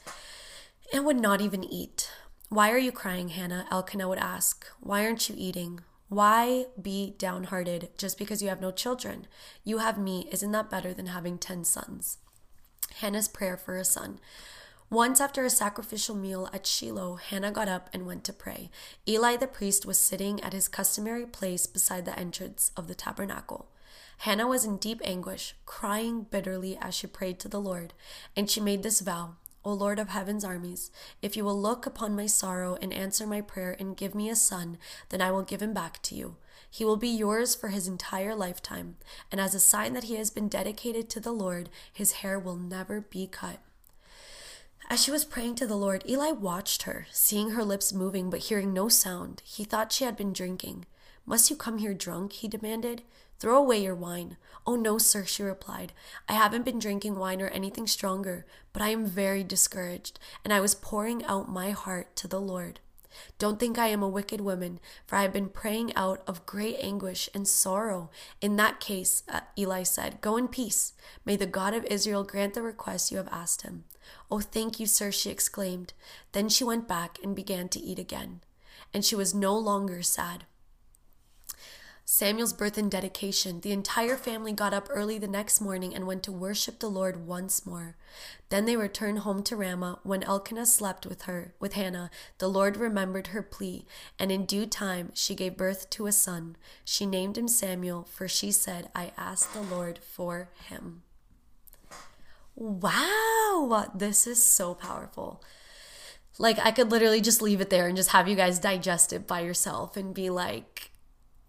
and 0.93 1.05
would 1.05 1.21
not 1.21 1.41
even 1.41 1.65
eat. 1.65 2.11
Why 2.49 2.71
are 2.71 2.79
you 2.79 2.93
crying, 2.93 3.31
Hannah? 3.31 3.67
Elkanah 3.71 4.09
would 4.09 4.19
ask. 4.19 4.67
Why 4.81 5.05
aren't 5.05 5.29
you 5.29 5.35
eating? 5.37 5.81
Why 6.09 6.67
be 6.81 7.17
downhearted 7.19 7.89
just 7.99 8.19
because 8.19 8.41
you 8.41 8.49
have 8.49 8.61
no 8.61 8.71
children? 8.71 9.27
You 9.65 9.79
have 9.79 9.99
me. 9.99 10.29
Isn't 10.31 10.53
that 10.53 10.71
better 10.71 10.95
than 10.95 11.07
having 11.07 11.39
ten 11.39 11.65
sons? 11.65 12.19
Hannah's 13.01 13.27
prayer 13.27 13.57
for 13.57 13.77
a 13.77 13.85
son. 13.85 14.21
Once 14.91 15.21
after 15.21 15.45
a 15.45 15.51
sacrificial 15.51 16.15
meal 16.15 16.49
at 16.53 16.67
Shiloh, 16.67 17.17
Hannah 17.17 17.51
got 17.51 17.69
up 17.69 17.91
and 17.93 18.07
went 18.07 18.23
to 18.25 18.33
pray. 18.33 18.71
Eli 19.09 19.37
the 19.37 19.47
priest 19.47 19.87
was 19.87 19.99
sitting 19.99 20.41
at 20.43 20.53
his 20.53 20.69
customary 20.69 21.27
place 21.27 21.67
beside 21.67 22.05
the 22.05 22.19
entrance 22.19 22.71
of 22.77 22.87
the 22.87 22.95
tabernacle. 22.95 23.71
Hannah 24.19 24.47
was 24.47 24.65
in 24.65 24.77
deep 24.77 25.01
anguish, 25.03 25.55
crying 25.67 26.23
bitterly 26.31 26.79
as 26.81 26.95
she 26.95 27.07
prayed 27.07 27.41
to 27.41 27.49
the 27.49 27.61
Lord, 27.61 27.93
and 28.37 28.49
she 28.49 28.61
made 28.61 28.83
this 28.83 29.01
vow 29.01 29.37
O 29.67 29.73
Lord 29.73 29.99
of 29.99 30.11
heaven's 30.11 30.45
armies, 30.45 30.91
if 31.23 31.39
you 31.39 31.45
will 31.45 31.59
look 31.59 31.87
upon 31.87 32.15
my 32.15 32.27
sorrow 32.27 32.77
and 32.83 32.93
answer 32.93 33.27
my 33.27 33.41
prayer 33.41 33.75
and 33.79 33.97
give 33.97 34.15
me 34.15 34.29
a 34.29 34.37
son, 34.37 34.77
then 35.09 35.23
I 35.23 35.31
will 35.31 35.43
give 35.43 35.63
him 35.63 35.73
back 35.73 36.03
to 36.03 36.15
you. 36.15 36.37
He 36.71 36.85
will 36.85 36.99
be 36.99 37.09
yours 37.09 37.55
for 37.55 37.69
his 37.69 37.89
entire 37.89 38.35
lifetime, 38.35 38.97
and 39.33 39.41
as 39.41 39.55
a 39.55 39.61
sign 39.61 39.95
that 39.95 40.05
he 40.05 40.17
has 40.17 40.29
been 40.29 40.49
dedicated 40.49 41.09
to 41.11 41.21
the 41.21 41.33
Lord, 41.33 41.71
his 41.91 42.13
hair 42.13 42.39
will 42.39 42.57
never 42.57 43.01
be 43.01 43.27
cut. 43.27 43.59
As 44.91 45.03
she 45.03 45.11
was 45.11 45.25
praying 45.25 45.55
to 45.57 45.67
the 45.67 45.77
Lord, 45.77 46.05
Eli 46.09 46.31
watched 46.31 46.83
her, 46.83 47.07
seeing 47.11 47.51
her 47.51 47.65
lips 47.65 47.93
moving 47.93 48.29
but 48.29 48.41
hearing 48.41 48.73
no 48.73 48.89
sound. 48.89 49.43
He 49.45 49.65
thought 49.65 49.93
she 49.93 50.05
had 50.05 50.17
been 50.17 50.33
drinking. 50.33 50.85
Must 51.27 51.49
you 51.49 51.57
come 51.57 51.79
here 51.79 51.95
drunk? 51.95 52.33
he 52.33 52.49
demanded. 52.49 53.03
Throw 53.39 53.57
away 53.57 53.83
your 53.83 53.95
wine. 53.95 54.37
Oh, 54.67 54.77
no, 54.77 54.99
sir, 54.99 55.25
she 55.25 55.43
replied. 55.43 55.93
I 56.29 56.35
haven't 56.35 56.65
been 56.65 56.79
drinking 56.79 57.17
wine 57.17 57.41
or 57.41 57.49
anything 57.49 57.87
stronger, 57.87 58.47
but 58.73 58.83
I 58.83 58.91
am 58.91 59.07
very 59.07 59.43
discouraged, 59.43 60.19
and 60.45 60.53
I 60.53 60.61
was 60.61 60.75
pouring 60.75 61.25
out 61.25 61.49
my 61.49 61.71
heart 61.71 62.15
to 62.17 62.29
the 62.29 62.41
Lord. 62.41 62.81
Don't 63.39 63.59
think 63.59 63.79
I 63.79 63.89
am 63.89 64.03
a 64.03 64.09
wicked 64.09 64.41
woman, 64.41 64.81
for 65.07 65.17
I 65.17 65.23
have 65.23 65.33
been 65.33 65.49
praying 65.49 65.95
out 65.95 66.23
of 66.27 66.47
great 66.47 66.77
anguish 66.81 67.29
and 67.35 67.49
sorrow. 67.49 68.11
In 68.41 68.57
that 68.57 68.81
case, 68.81 69.23
uh, 69.29 69.41
Eli 69.59 69.83
said, 69.83 70.21
Go 70.21 70.37
in 70.37 70.49
peace. 70.49 70.93
May 71.25 71.37
the 71.37 71.47
God 71.47 71.75
of 71.75 71.85
Israel 71.87 72.25
grant 72.25 72.55
the 72.55 72.63
request 72.63 73.11
you 73.11 73.19
have 73.19 73.29
asked 73.29 73.63
him. 73.63 73.85
Oh, 74.31 74.41
thank 74.41 74.81
you, 74.81 74.87
sir, 74.87 75.11
she 75.11 75.31
exclaimed. 75.31 75.93
Then 76.33 76.49
she 76.49 76.65
went 76.65 76.89
back 76.89 77.19
and 77.23 77.35
began 77.37 77.69
to 77.71 77.81
eat 77.81 77.99
again, 77.99 78.41
and 78.93 79.05
she 79.05 79.17
was 79.17 79.35
no 79.35 79.57
longer 79.57 80.03
sad. 80.03 80.45
Samuel's 82.07 82.53
birth 82.53 82.77
and 82.77 82.91
dedication, 82.91 83.61
the 83.61 83.73
entire 83.73 84.17
family 84.17 84.53
got 84.53 84.75
up 84.75 84.89
early 84.91 85.17
the 85.17 85.27
next 85.27 85.59
morning 85.59 85.95
and 85.95 86.07
went 86.07 86.23
to 86.25 86.33
worship 86.33 86.79
the 86.79 86.89
Lord 86.89 87.27
once 87.27 87.65
more. 87.65 87.97
Then 88.51 88.67
they 88.67 88.77
returned 88.77 89.21
home 89.21 89.43
to 89.45 89.57
Ramah. 89.57 90.01
When 90.03 90.23
Elkanah 90.23 90.67
slept 90.67 91.07
with 91.07 91.23
her, 91.23 91.55
with 91.59 91.73
Hannah, 91.73 92.11
the 92.39 92.49
Lord 92.49 92.77
remembered 92.77 93.29
her 93.29 93.43
plea, 93.43 93.87
and 94.19 94.31
in 94.31 94.45
due 94.45 94.67
time 94.67 95.13
she 95.15 95.35
gave 95.35 95.57
birth 95.57 95.89
to 95.91 96.07
a 96.07 96.13
son. 96.13 96.57
She 96.85 97.07
named 97.07 97.39
him 97.39 97.49
Samuel, 97.49 98.05
for 98.05 98.29
she 98.29 98.53
said, 98.53 98.91
I 98.95 99.13
asked 99.17 99.55
the 99.55 99.63
Lord 99.63 99.99
for 99.99 100.51
him. 100.69 101.05
Wow, 102.57 103.91
this 103.95 104.27
is 104.27 104.43
so 104.45 104.75
powerful. 104.75 105.43
Like, 106.39 106.59
I 106.59 106.71
could 106.73 106.91
literally 106.91 107.21
just 107.21 107.43
leave 107.43 107.61
it 107.61 107.71
there 107.71 107.87
and 107.87 107.97
just 107.97 108.11
have 108.11 108.29
you 108.29 108.37
guys 108.37 108.59
digest 108.59 109.13
it 109.13 109.27
by 109.27 109.41
yourself 109.41 109.97
and 109.97 110.15
be 110.15 110.31
like, 110.31 110.91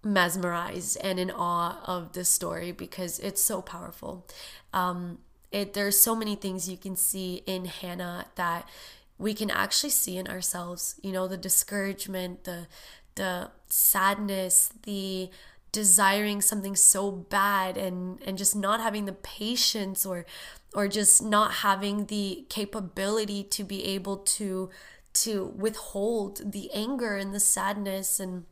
mesmerized 0.03 0.97
and 1.01 1.19
in 1.19 1.31
awe 1.31 1.81
of 1.85 2.13
this 2.13 2.29
story 2.29 2.71
because 2.71 3.19
it's 3.19 3.41
so 3.41 3.61
powerful. 3.61 4.25
Um, 4.73 5.19
it 5.51 5.73
there's 5.73 5.99
so 5.99 6.15
many 6.15 6.35
things 6.35 6.69
you 6.69 6.77
can 6.77 6.95
see 6.95 7.43
in 7.45 7.65
Hannah 7.65 8.27
that 8.35 8.69
we 9.17 9.33
can 9.33 9.51
actually 9.51 9.91
see 9.91 10.17
in 10.17 10.27
ourselves. 10.27 10.95
You 11.03 11.11
know, 11.11 11.27
the 11.27 11.37
discouragement, 11.37 12.45
the 12.45 12.67
the 13.15 13.51
sadness, 13.67 14.71
the 14.83 15.29
desiring 15.75 16.41
something 16.41 16.73
so 16.73 17.11
bad 17.11 17.75
and 17.75 18.17
and 18.25 18.37
just 18.37 18.55
not 18.55 18.79
having 18.79 19.03
the 19.03 19.11
patience 19.11 20.05
or 20.05 20.25
or 20.73 20.87
just 20.87 21.21
not 21.21 21.55
having 21.55 22.05
the 22.05 22.45
capability 22.47 23.43
to 23.43 23.65
be 23.65 23.83
able 23.83 24.15
to 24.15 24.69
to 25.11 25.53
withhold 25.57 26.53
the 26.53 26.71
anger 26.73 27.17
and 27.17 27.33
the 27.33 27.41
sadness 27.41 28.21
and 28.21 28.45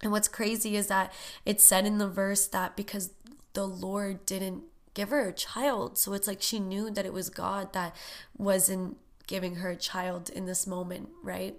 and 0.00 0.12
what's 0.12 0.28
crazy 0.28 0.76
is 0.76 0.86
that 0.86 1.12
it 1.44 1.60
said 1.60 1.84
in 1.84 1.98
the 1.98 2.08
verse 2.08 2.46
that 2.46 2.76
because 2.76 3.10
the 3.54 3.66
Lord 3.66 4.24
didn't 4.24 4.62
give 4.94 5.10
her 5.10 5.28
a 5.28 5.32
child, 5.32 5.98
so 5.98 6.12
it's 6.12 6.28
like 6.28 6.40
she 6.40 6.60
knew 6.60 6.88
that 6.88 7.04
it 7.04 7.12
was 7.12 7.30
God 7.30 7.72
that 7.72 7.96
wasn't 8.38 8.96
giving 9.26 9.56
her 9.56 9.70
a 9.70 9.76
child 9.76 10.30
in 10.30 10.46
this 10.46 10.68
moment, 10.68 11.08
right? 11.22 11.56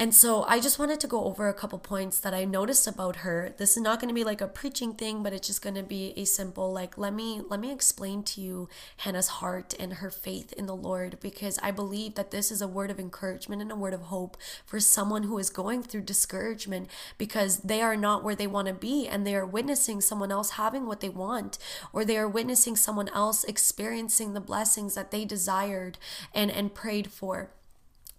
And 0.00 0.14
so 0.14 0.44
I 0.44 0.60
just 0.60 0.78
wanted 0.78 0.98
to 1.00 1.06
go 1.06 1.24
over 1.24 1.46
a 1.46 1.52
couple 1.52 1.78
points 1.78 2.20
that 2.20 2.32
I 2.32 2.46
noticed 2.46 2.86
about 2.86 3.16
her. 3.16 3.54
This 3.58 3.76
is 3.76 3.82
not 3.82 4.00
going 4.00 4.08
to 4.08 4.14
be 4.14 4.24
like 4.24 4.40
a 4.40 4.48
preaching 4.48 4.94
thing, 4.94 5.22
but 5.22 5.34
it's 5.34 5.46
just 5.46 5.60
going 5.60 5.74
to 5.74 5.82
be 5.82 6.14
a 6.16 6.24
simple 6.24 6.72
like 6.72 6.96
let 6.96 7.12
me 7.12 7.42
let 7.50 7.60
me 7.60 7.70
explain 7.70 8.22
to 8.22 8.40
you 8.40 8.70
Hannah's 8.96 9.28
heart 9.28 9.74
and 9.78 9.92
her 9.92 10.10
faith 10.10 10.54
in 10.54 10.64
the 10.64 10.74
Lord 10.74 11.18
because 11.20 11.58
I 11.62 11.70
believe 11.70 12.14
that 12.14 12.30
this 12.30 12.50
is 12.50 12.62
a 12.62 12.66
word 12.66 12.90
of 12.90 12.98
encouragement 12.98 13.60
and 13.60 13.70
a 13.70 13.76
word 13.76 13.92
of 13.92 14.04
hope 14.04 14.38
for 14.64 14.80
someone 14.80 15.24
who 15.24 15.36
is 15.36 15.50
going 15.50 15.82
through 15.82 16.00
discouragement 16.00 16.88
because 17.18 17.58
they 17.58 17.82
are 17.82 17.94
not 17.94 18.24
where 18.24 18.34
they 18.34 18.46
want 18.46 18.68
to 18.68 18.74
be 18.74 19.06
and 19.06 19.26
they 19.26 19.34
are 19.34 19.44
witnessing 19.44 20.00
someone 20.00 20.32
else 20.32 20.52
having 20.52 20.86
what 20.86 21.00
they 21.00 21.10
want 21.10 21.58
or 21.92 22.06
they 22.06 22.16
are 22.16 22.26
witnessing 22.26 22.74
someone 22.74 23.10
else 23.10 23.44
experiencing 23.44 24.32
the 24.32 24.40
blessings 24.40 24.94
that 24.94 25.10
they 25.10 25.26
desired 25.26 25.98
and 26.34 26.50
and 26.50 26.74
prayed 26.74 27.10
for. 27.10 27.50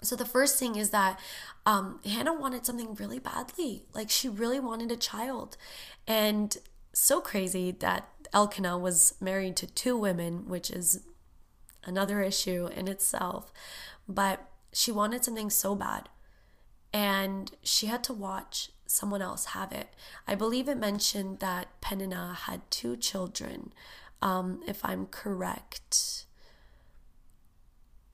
So 0.01 0.15
the 0.15 0.25
first 0.25 0.57
thing 0.57 0.75
is 0.75 0.89
that 0.89 1.19
um, 1.65 1.99
Hannah 2.03 2.33
wanted 2.33 2.65
something 2.65 2.95
really 2.95 3.19
badly. 3.19 3.83
Like 3.93 4.09
she 4.09 4.27
really 4.27 4.59
wanted 4.59 4.91
a 4.91 4.95
child. 4.97 5.57
And 6.07 6.57
so 6.93 7.21
crazy 7.21 7.71
that 7.71 8.09
Elkanah 8.33 8.77
was 8.77 9.13
married 9.21 9.55
to 9.57 9.67
two 9.67 9.95
women, 9.95 10.47
which 10.47 10.71
is 10.71 11.01
another 11.83 12.21
issue 12.21 12.67
in 12.75 12.87
itself. 12.87 13.51
But 14.07 14.49
she 14.73 14.91
wanted 14.91 15.23
something 15.23 15.49
so 15.49 15.75
bad. 15.75 16.09
And 16.93 17.51
she 17.63 17.87
had 17.87 18.03
to 18.05 18.13
watch 18.13 18.71
someone 18.87 19.21
else 19.21 19.45
have 19.45 19.71
it. 19.71 19.89
I 20.27 20.35
believe 20.35 20.67
it 20.67 20.77
mentioned 20.77 21.39
that 21.39 21.79
Peninnah 21.79 22.37
had 22.45 22.69
two 22.69 22.97
children, 22.97 23.71
um, 24.21 24.61
if 24.67 24.83
I'm 24.83 25.05
correct. 25.05 26.25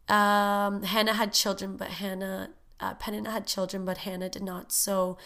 Um, 0.10 0.84
Hannah 0.84 1.14
had 1.14 1.34
children, 1.34 1.78
but 1.78 1.90
Hannah, 1.90 2.52
uh, 2.80 2.94
had 3.02 3.48
children, 3.48 3.86
but 3.86 4.00
Hannah 4.00 4.30
did 4.30 4.44
not. 4.44 4.72
So, 4.72 5.18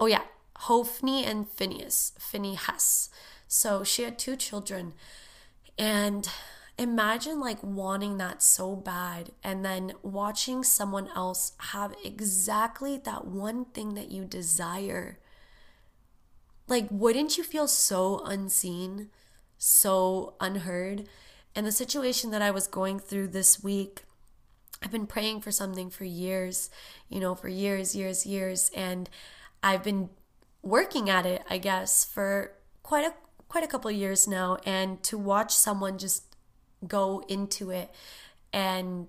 oh 0.00 0.06
yeah, 0.06 0.22
Hophni 0.56 1.24
and 1.24 1.48
Phineas, 1.48 2.12
Phinehas. 2.18 3.10
So 3.46 3.84
she 3.84 4.02
had 4.02 4.18
two 4.18 4.36
children. 4.36 4.94
And 5.78 6.28
imagine 6.78 7.40
like 7.40 7.62
wanting 7.62 8.18
that 8.18 8.42
so 8.42 8.74
bad 8.74 9.30
and 9.42 9.64
then 9.64 9.92
watching 10.02 10.64
someone 10.64 11.08
else 11.14 11.52
have 11.70 11.94
exactly 12.04 12.96
that 12.98 13.26
one 13.26 13.66
thing 13.66 13.94
that 13.94 14.10
you 14.10 14.24
desire. 14.24 15.18
Like, 16.66 16.86
wouldn't 16.90 17.36
you 17.36 17.44
feel 17.44 17.68
so 17.68 18.20
unseen, 18.24 19.10
so 19.58 20.34
unheard? 20.40 21.08
And 21.54 21.66
the 21.66 21.72
situation 21.72 22.30
that 22.30 22.42
I 22.42 22.50
was 22.50 22.66
going 22.66 22.98
through 22.98 23.28
this 23.28 23.62
week, 23.62 24.04
I've 24.84 24.90
been 24.90 25.06
praying 25.06 25.40
for 25.40 25.50
something 25.50 25.88
for 25.88 26.04
years, 26.04 26.68
you 27.08 27.18
know, 27.18 27.34
for 27.34 27.48
years, 27.48 27.96
years, 27.96 28.26
years. 28.26 28.70
And 28.76 29.08
I've 29.62 29.82
been 29.82 30.10
working 30.62 31.08
at 31.08 31.24
it, 31.24 31.42
I 31.48 31.56
guess, 31.56 32.04
for 32.04 32.52
quite 32.82 33.06
a 33.06 33.14
quite 33.48 33.64
a 33.64 33.66
couple 33.66 33.90
years 33.90 34.28
now. 34.28 34.58
And 34.66 35.02
to 35.04 35.16
watch 35.16 35.54
someone 35.54 35.96
just 35.96 36.36
go 36.86 37.24
into 37.28 37.70
it 37.70 37.90
and 38.52 39.08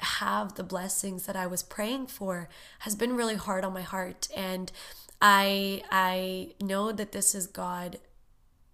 have 0.00 0.54
the 0.56 0.64
blessings 0.64 1.26
that 1.26 1.36
I 1.36 1.46
was 1.46 1.62
praying 1.62 2.08
for 2.08 2.48
has 2.80 2.96
been 2.96 3.16
really 3.16 3.36
hard 3.36 3.64
on 3.64 3.72
my 3.72 3.82
heart. 3.82 4.26
And 4.36 4.72
I 5.22 5.82
I 5.92 6.54
know 6.60 6.90
that 6.90 7.12
this 7.12 7.32
is 7.34 7.46
God 7.46 7.98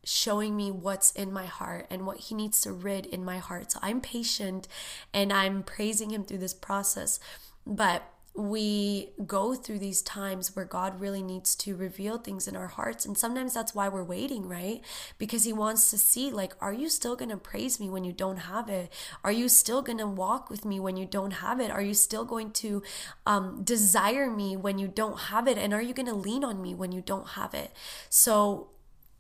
showing 0.06 0.56
me 0.56 0.70
what's 0.70 1.10
in 1.12 1.32
my 1.32 1.46
heart 1.46 1.84
and 1.90 2.06
what 2.06 2.18
he 2.18 2.34
needs 2.34 2.60
to 2.60 2.72
rid 2.72 3.06
in 3.06 3.24
my 3.24 3.38
heart. 3.38 3.72
So 3.72 3.80
I'm 3.82 4.00
patient 4.00 4.68
and 5.12 5.32
I'm 5.32 5.64
praising 5.64 6.10
him 6.10 6.22
through 6.22 6.38
this 6.38 6.54
process. 6.54 7.18
But 7.66 8.04
we 8.36 9.10
go 9.26 9.54
through 9.54 9.78
these 9.78 10.02
times 10.02 10.54
where 10.54 10.64
God 10.64 11.00
really 11.00 11.22
needs 11.22 11.56
to 11.56 11.74
reveal 11.74 12.18
things 12.18 12.46
in 12.46 12.54
our 12.54 12.66
hearts. 12.68 13.04
And 13.04 13.16
sometimes 13.16 13.54
that's 13.54 13.74
why 13.74 13.88
we're 13.88 14.04
waiting, 14.04 14.46
right? 14.46 14.80
Because 15.18 15.44
He 15.44 15.52
wants 15.52 15.90
to 15.90 15.98
see, 15.98 16.30
like, 16.30 16.52
are 16.60 16.72
you 16.72 16.88
still 16.88 17.16
going 17.16 17.30
to 17.30 17.36
praise 17.36 17.80
me 17.80 17.88
when 17.88 18.04
you 18.04 18.12
don't 18.12 18.36
have 18.36 18.68
it? 18.68 18.92
Are 19.24 19.32
you 19.32 19.48
still 19.48 19.82
going 19.82 19.98
to 19.98 20.06
walk 20.06 20.50
with 20.50 20.64
me 20.64 20.78
when 20.78 20.96
you 20.96 21.06
don't 21.06 21.32
have 21.32 21.60
it? 21.60 21.70
Are 21.70 21.82
you 21.82 21.94
still 21.94 22.24
going 22.24 22.50
to 22.52 22.82
um, 23.24 23.64
desire 23.64 24.30
me 24.30 24.56
when 24.56 24.78
you 24.78 24.86
don't 24.86 25.18
have 25.18 25.48
it? 25.48 25.56
And 25.58 25.72
are 25.72 25.82
you 25.82 25.94
going 25.94 26.06
to 26.06 26.14
lean 26.14 26.44
on 26.44 26.60
me 26.62 26.74
when 26.74 26.92
you 26.92 27.00
don't 27.00 27.28
have 27.30 27.54
it? 27.54 27.72
So 28.10 28.68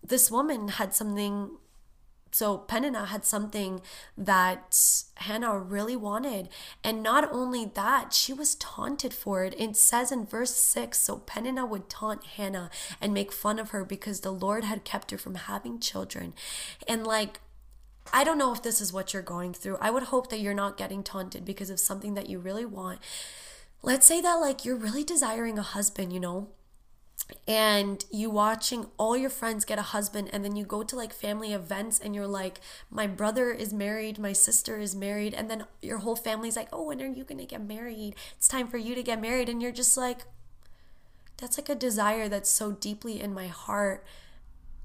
this 0.08 0.30
woman 0.30 0.68
had 0.68 0.94
something 0.94 1.50
so 2.32 2.58
Peninnah 2.58 3.06
had 3.06 3.24
something 3.24 3.80
that 4.14 4.76
Hannah 5.14 5.58
really 5.58 5.96
wanted. 5.96 6.50
And 6.84 7.02
not 7.02 7.32
only 7.32 7.64
that, 7.64 8.12
she 8.12 8.34
was 8.34 8.56
taunted 8.56 9.14
for 9.14 9.44
it. 9.44 9.54
It 9.56 9.74
says 9.74 10.12
in 10.12 10.26
verse 10.26 10.54
6 10.54 11.00
so 11.00 11.18
Peninnah 11.18 11.64
would 11.64 11.88
taunt 11.88 12.24
Hannah 12.24 12.68
and 13.00 13.14
make 13.14 13.32
fun 13.32 13.58
of 13.58 13.70
her 13.70 13.86
because 13.86 14.20
the 14.20 14.32
Lord 14.32 14.64
had 14.64 14.84
kept 14.84 15.12
her 15.12 15.18
from 15.18 15.36
having 15.36 15.80
children. 15.80 16.34
And 16.86 17.06
like, 17.06 17.40
I 18.12 18.22
don't 18.22 18.38
know 18.38 18.52
if 18.52 18.62
this 18.62 18.82
is 18.82 18.92
what 18.92 19.14
you're 19.14 19.22
going 19.22 19.54
through. 19.54 19.78
I 19.80 19.90
would 19.90 20.04
hope 20.04 20.28
that 20.28 20.40
you're 20.40 20.52
not 20.52 20.76
getting 20.76 21.02
taunted 21.02 21.44
because 21.44 21.70
of 21.70 21.80
something 21.80 22.14
that 22.14 22.28
you 22.28 22.38
really 22.38 22.66
want. 22.66 22.98
Let's 23.82 24.06
say 24.06 24.20
that, 24.20 24.34
like, 24.34 24.64
you're 24.64 24.76
really 24.76 25.04
desiring 25.04 25.58
a 25.58 25.62
husband, 25.62 26.12
you 26.12 26.20
know? 26.20 26.48
And 27.48 28.04
you 28.10 28.30
watching 28.30 28.86
all 28.98 29.16
your 29.16 29.30
friends 29.30 29.64
get 29.64 29.78
a 29.78 29.82
husband 29.82 30.28
and 30.32 30.44
then 30.44 30.56
you 30.56 30.64
go 30.64 30.82
to 30.82 30.96
like 30.96 31.12
family 31.12 31.52
events 31.52 31.98
and 31.98 32.14
you're 32.14 32.26
like 32.26 32.60
my 32.90 33.06
brother 33.06 33.50
is 33.50 33.72
married 33.72 34.18
my 34.18 34.32
sister 34.32 34.78
is 34.78 34.94
married 34.94 35.34
and 35.34 35.50
then 35.50 35.64
your 35.82 35.98
whole 35.98 36.16
family's 36.16 36.56
like 36.56 36.68
oh 36.72 36.84
when 36.84 37.02
are 37.02 37.06
you 37.06 37.24
going 37.24 37.38
to 37.38 37.44
get 37.44 37.60
married 37.60 38.14
it's 38.36 38.48
time 38.48 38.68
for 38.68 38.78
you 38.78 38.94
to 38.94 39.02
get 39.02 39.20
married 39.20 39.48
and 39.48 39.60
you're 39.60 39.72
just 39.72 39.96
like 39.96 40.24
that's 41.36 41.58
like 41.58 41.68
a 41.68 41.74
desire 41.74 42.28
that's 42.28 42.48
so 42.50 42.72
deeply 42.72 43.20
in 43.20 43.34
my 43.34 43.46
heart 43.48 44.04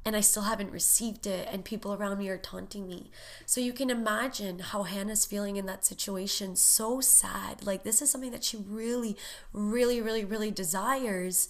and 0.03 0.15
I 0.15 0.21
still 0.21 0.43
haven't 0.43 0.71
received 0.71 1.27
it, 1.27 1.47
and 1.51 1.63
people 1.63 1.93
around 1.93 2.17
me 2.17 2.27
are 2.29 2.37
taunting 2.37 2.87
me. 2.87 3.11
So 3.45 3.61
you 3.61 3.71
can 3.71 3.91
imagine 3.91 4.59
how 4.59 4.83
Hannah's 4.83 5.25
feeling 5.25 5.57
in 5.57 5.67
that 5.67 5.85
situation. 5.85 6.55
So 6.55 7.01
sad. 7.01 7.63
Like, 7.63 7.83
this 7.83 8.01
is 8.01 8.09
something 8.09 8.31
that 8.31 8.43
she 8.43 8.57
really, 8.57 9.15
really, 9.53 10.01
really, 10.01 10.25
really 10.25 10.49
desires, 10.49 11.47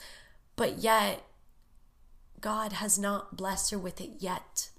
but 0.55 0.79
yet 0.79 1.23
God 2.39 2.73
has 2.73 2.97
not 2.97 3.37
blessed 3.37 3.71
her 3.71 3.77
with 3.77 4.01
it 4.01 4.15
yet. 4.19 4.69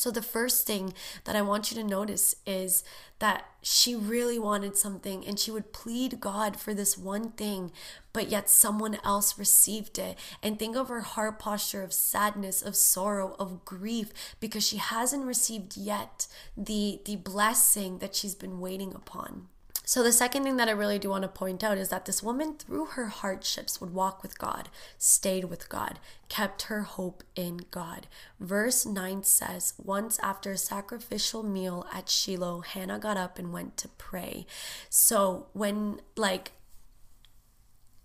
So, 0.00 0.10
the 0.10 0.22
first 0.22 0.66
thing 0.66 0.94
that 1.24 1.36
I 1.36 1.42
want 1.42 1.70
you 1.70 1.76
to 1.76 1.86
notice 1.86 2.34
is 2.46 2.84
that 3.18 3.44
she 3.60 3.94
really 3.94 4.38
wanted 4.38 4.76
something 4.76 5.26
and 5.26 5.38
she 5.38 5.50
would 5.50 5.74
plead 5.74 6.20
God 6.20 6.58
for 6.58 6.72
this 6.72 6.96
one 6.96 7.32
thing, 7.32 7.70
but 8.14 8.30
yet 8.30 8.48
someone 8.48 8.98
else 9.04 9.38
received 9.38 9.98
it. 9.98 10.16
And 10.42 10.58
think 10.58 10.74
of 10.74 10.88
her 10.88 11.02
heart 11.02 11.38
posture 11.38 11.82
of 11.82 11.92
sadness, 11.92 12.62
of 12.62 12.76
sorrow, 12.76 13.36
of 13.38 13.64
grief, 13.66 14.12
because 14.40 14.66
she 14.66 14.78
hasn't 14.78 15.26
received 15.26 15.76
yet 15.76 16.28
the, 16.56 17.00
the 17.04 17.16
blessing 17.16 17.98
that 17.98 18.14
she's 18.14 18.34
been 18.34 18.58
waiting 18.58 18.94
upon. 18.94 19.48
So, 19.90 20.04
the 20.04 20.12
second 20.12 20.44
thing 20.44 20.56
that 20.58 20.68
I 20.68 20.70
really 20.70 21.00
do 21.00 21.10
want 21.10 21.22
to 21.22 21.28
point 21.28 21.64
out 21.64 21.76
is 21.76 21.88
that 21.88 22.04
this 22.04 22.22
woman, 22.22 22.54
through 22.54 22.84
her 22.94 23.06
hardships, 23.06 23.80
would 23.80 23.92
walk 23.92 24.22
with 24.22 24.38
God, 24.38 24.68
stayed 24.98 25.46
with 25.46 25.68
God, 25.68 25.98
kept 26.28 26.62
her 26.70 26.82
hope 26.82 27.24
in 27.34 27.62
God. 27.72 28.06
Verse 28.38 28.86
9 28.86 29.24
says, 29.24 29.74
Once 29.82 30.20
after 30.20 30.52
a 30.52 30.56
sacrificial 30.56 31.42
meal 31.42 31.88
at 31.92 32.08
Shiloh, 32.08 32.60
Hannah 32.60 33.00
got 33.00 33.16
up 33.16 33.36
and 33.36 33.52
went 33.52 33.76
to 33.78 33.88
pray. 33.88 34.46
So, 34.88 35.48
when 35.54 36.00
like 36.16 36.52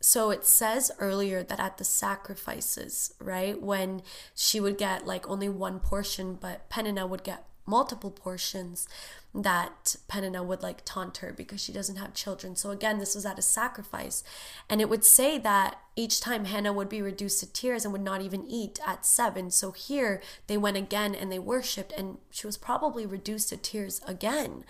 so 0.01 0.32
it 0.32 0.44
says 0.44 0.92
earlier 0.98 1.44
that 1.44 1.60
at 1.60 1.77
the 1.77 1.84
sacrifices, 1.84 3.13
right, 3.20 3.62
when 3.62 4.01
she 4.34 4.60
would 4.60 4.80
get 4.80 5.06
like 5.06 5.30
only 5.30 5.50
one 5.50 5.80
portion, 5.80 6.34
but 6.34 6.68
Peninnah 6.68 7.06
would 7.06 7.24
get 7.24 7.46
multiple 7.65 8.12
portions 8.12 8.88
that 9.34 9.95
Peninnah 10.07 10.43
would 10.43 10.63
like 10.63 10.86
taunt 10.86 11.17
her 11.17 11.34
because 11.34 11.62
she 11.62 11.74
doesn't 11.74 11.98
have 11.98 12.13
children. 12.13 12.55
So 12.55 12.72
again, 12.72 13.00
this 13.00 13.15
was 13.15 13.25
at 13.25 13.39
a 13.39 13.41
sacrifice. 13.41 14.24
And 14.69 14.79
it 14.79 14.89
would 14.89 15.03
say 15.03 15.38
that 15.39 15.81
each 15.95 16.22
time 16.22 16.45
Hannah 16.45 16.72
would 16.72 16.89
be 16.89 17.01
reduced 17.01 17.41
to 17.41 17.51
tears 17.51 17.84
and 17.84 17.91
would 17.91 18.01
not 18.01 18.22
even 18.22 18.45
eat 18.48 18.79
at 18.86 19.05
seven. 19.05 19.51
So 19.51 19.72
here 19.72 20.22
they 20.48 20.57
went 20.57 20.77
again 20.77 21.13
and 21.13 21.31
they 21.31 21.39
worshiped, 21.39 21.91
and 21.98 22.17
she 22.31 22.48
was 22.48 22.57
probably 22.57 23.05
reduced 23.05 23.50
to 23.50 23.57
tears 23.57 24.01
again. 24.07 24.63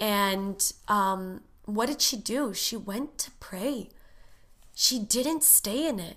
And 0.00 0.72
um, 0.88 1.42
what 1.64 1.86
did 1.86 2.00
she 2.00 2.16
do? 2.16 2.52
She 2.54 2.76
went 2.76 3.18
to 3.18 3.30
pray. 3.38 3.90
She 4.74 4.98
didn't 4.98 5.44
stay 5.44 5.86
in 5.86 6.00
it 6.00 6.16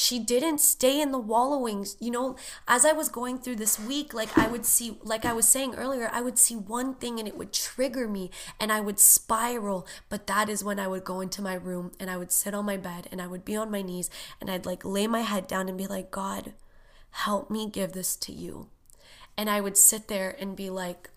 she 0.00 0.20
didn't 0.20 0.60
stay 0.60 1.00
in 1.00 1.10
the 1.10 1.18
wallowings. 1.18 1.96
You 1.98 2.12
know 2.12 2.36
as 2.68 2.84
i 2.84 2.92
was 2.92 3.08
going 3.08 3.38
through 3.38 3.56
this 3.56 3.80
week 3.80 4.14
like 4.14 4.38
i 4.38 4.46
would 4.46 4.64
see 4.64 4.96
like 5.02 5.24
i 5.24 5.32
was 5.32 5.48
saying 5.48 5.74
earlier 5.74 6.08
i 6.12 6.20
would 6.20 6.38
see 6.38 6.54
one 6.54 6.94
thing 6.94 7.18
and 7.18 7.26
it 7.26 7.36
would 7.36 7.52
trigger 7.52 8.06
me 8.06 8.30
and 8.60 8.70
i 8.70 8.80
would 8.80 9.00
spiral. 9.00 9.88
But 10.08 10.28
that 10.28 10.48
is 10.48 10.62
when 10.62 10.78
i 10.78 10.86
would 10.86 11.02
go 11.02 11.20
into 11.20 11.42
my 11.42 11.54
room 11.54 11.90
and 11.98 12.08
i 12.08 12.16
would 12.16 12.30
sit 12.30 12.54
on 12.54 12.64
my 12.64 12.76
bed 12.76 13.08
and 13.10 13.20
i 13.20 13.26
would 13.26 13.44
be 13.44 13.56
on 13.56 13.72
my 13.72 13.82
knees 13.82 14.08
and 14.40 14.48
i'd 14.48 14.66
like 14.66 14.84
lay 14.84 15.08
my 15.08 15.22
head 15.22 15.48
down 15.48 15.68
and 15.68 15.76
be 15.76 15.88
like 15.88 16.12
god 16.12 16.52
help 17.10 17.50
me 17.50 17.68
give 17.68 17.92
this 17.92 18.14
to 18.16 18.32
you. 18.32 18.68
And 19.36 19.50
i 19.50 19.60
would 19.60 19.76
sit 19.76 20.06
there 20.06 20.36
and 20.38 20.54
be 20.54 20.70
like 20.70 21.10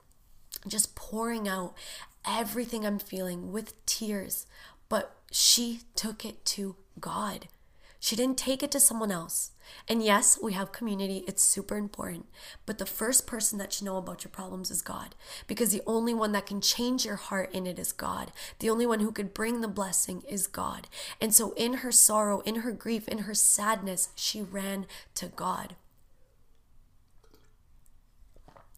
just 0.68 0.96
pouring 0.96 1.48
out 1.48 1.76
everything 2.26 2.84
i'm 2.84 2.98
feeling 2.98 3.52
with 3.52 3.86
tears. 3.86 4.48
But 4.90 5.16
she 5.32 5.82
took 5.96 6.26
it 6.26 6.44
to 6.46 6.78
god 7.00 7.48
she 8.02 8.16
didn't 8.16 8.40
take 8.40 8.64
it 8.64 8.72
to 8.72 8.80
someone 8.80 9.12
else. 9.12 9.52
And 9.88 10.04
yes, 10.04 10.38
we 10.42 10.54
have 10.54 10.72
community, 10.72 11.24
it's 11.28 11.44
super 11.44 11.78
important. 11.78 12.26
But 12.66 12.80
the 12.80 12.86
first 12.88 13.28
person 13.28 13.60
that 13.60 13.72
should 13.72 13.86
know 13.86 13.98
about 13.98 14.24
your 14.24 14.32
problems 14.32 14.72
is 14.72 14.82
God. 14.82 15.14
Because 15.46 15.72
the 15.72 15.84
only 15.86 16.16
one 16.16 16.32
that 16.32 16.48
can 16.48 16.62
change 16.62 17.06
your 17.06 17.16
heart 17.16 17.54
in 17.54 17.68
it 17.68 17.78
is 17.78 17.92
God. 17.92 18.32
The 18.58 18.72
only 18.72 18.88
one 18.88 19.02
who 19.02 19.12
could 19.12 19.36
bring 19.36 19.62
the 19.62 19.68
blessing 19.68 20.24
is 20.28 20.48
God. 20.48 20.88
And 21.22 21.32
so, 21.32 21.54
in 21.54 21.76
her 21.76 21.92
sorrow, 21.92 22.40
in 22.40 22.56
her 22.56 22.72
grief, 22.72 23.08
in 23.08 23.20
her 23.20 23.36
sadness, 23.36 24.10
she 24.16 24.42
ran 24.42 24.88
to 25.14 25.28
God. 25.28 25.76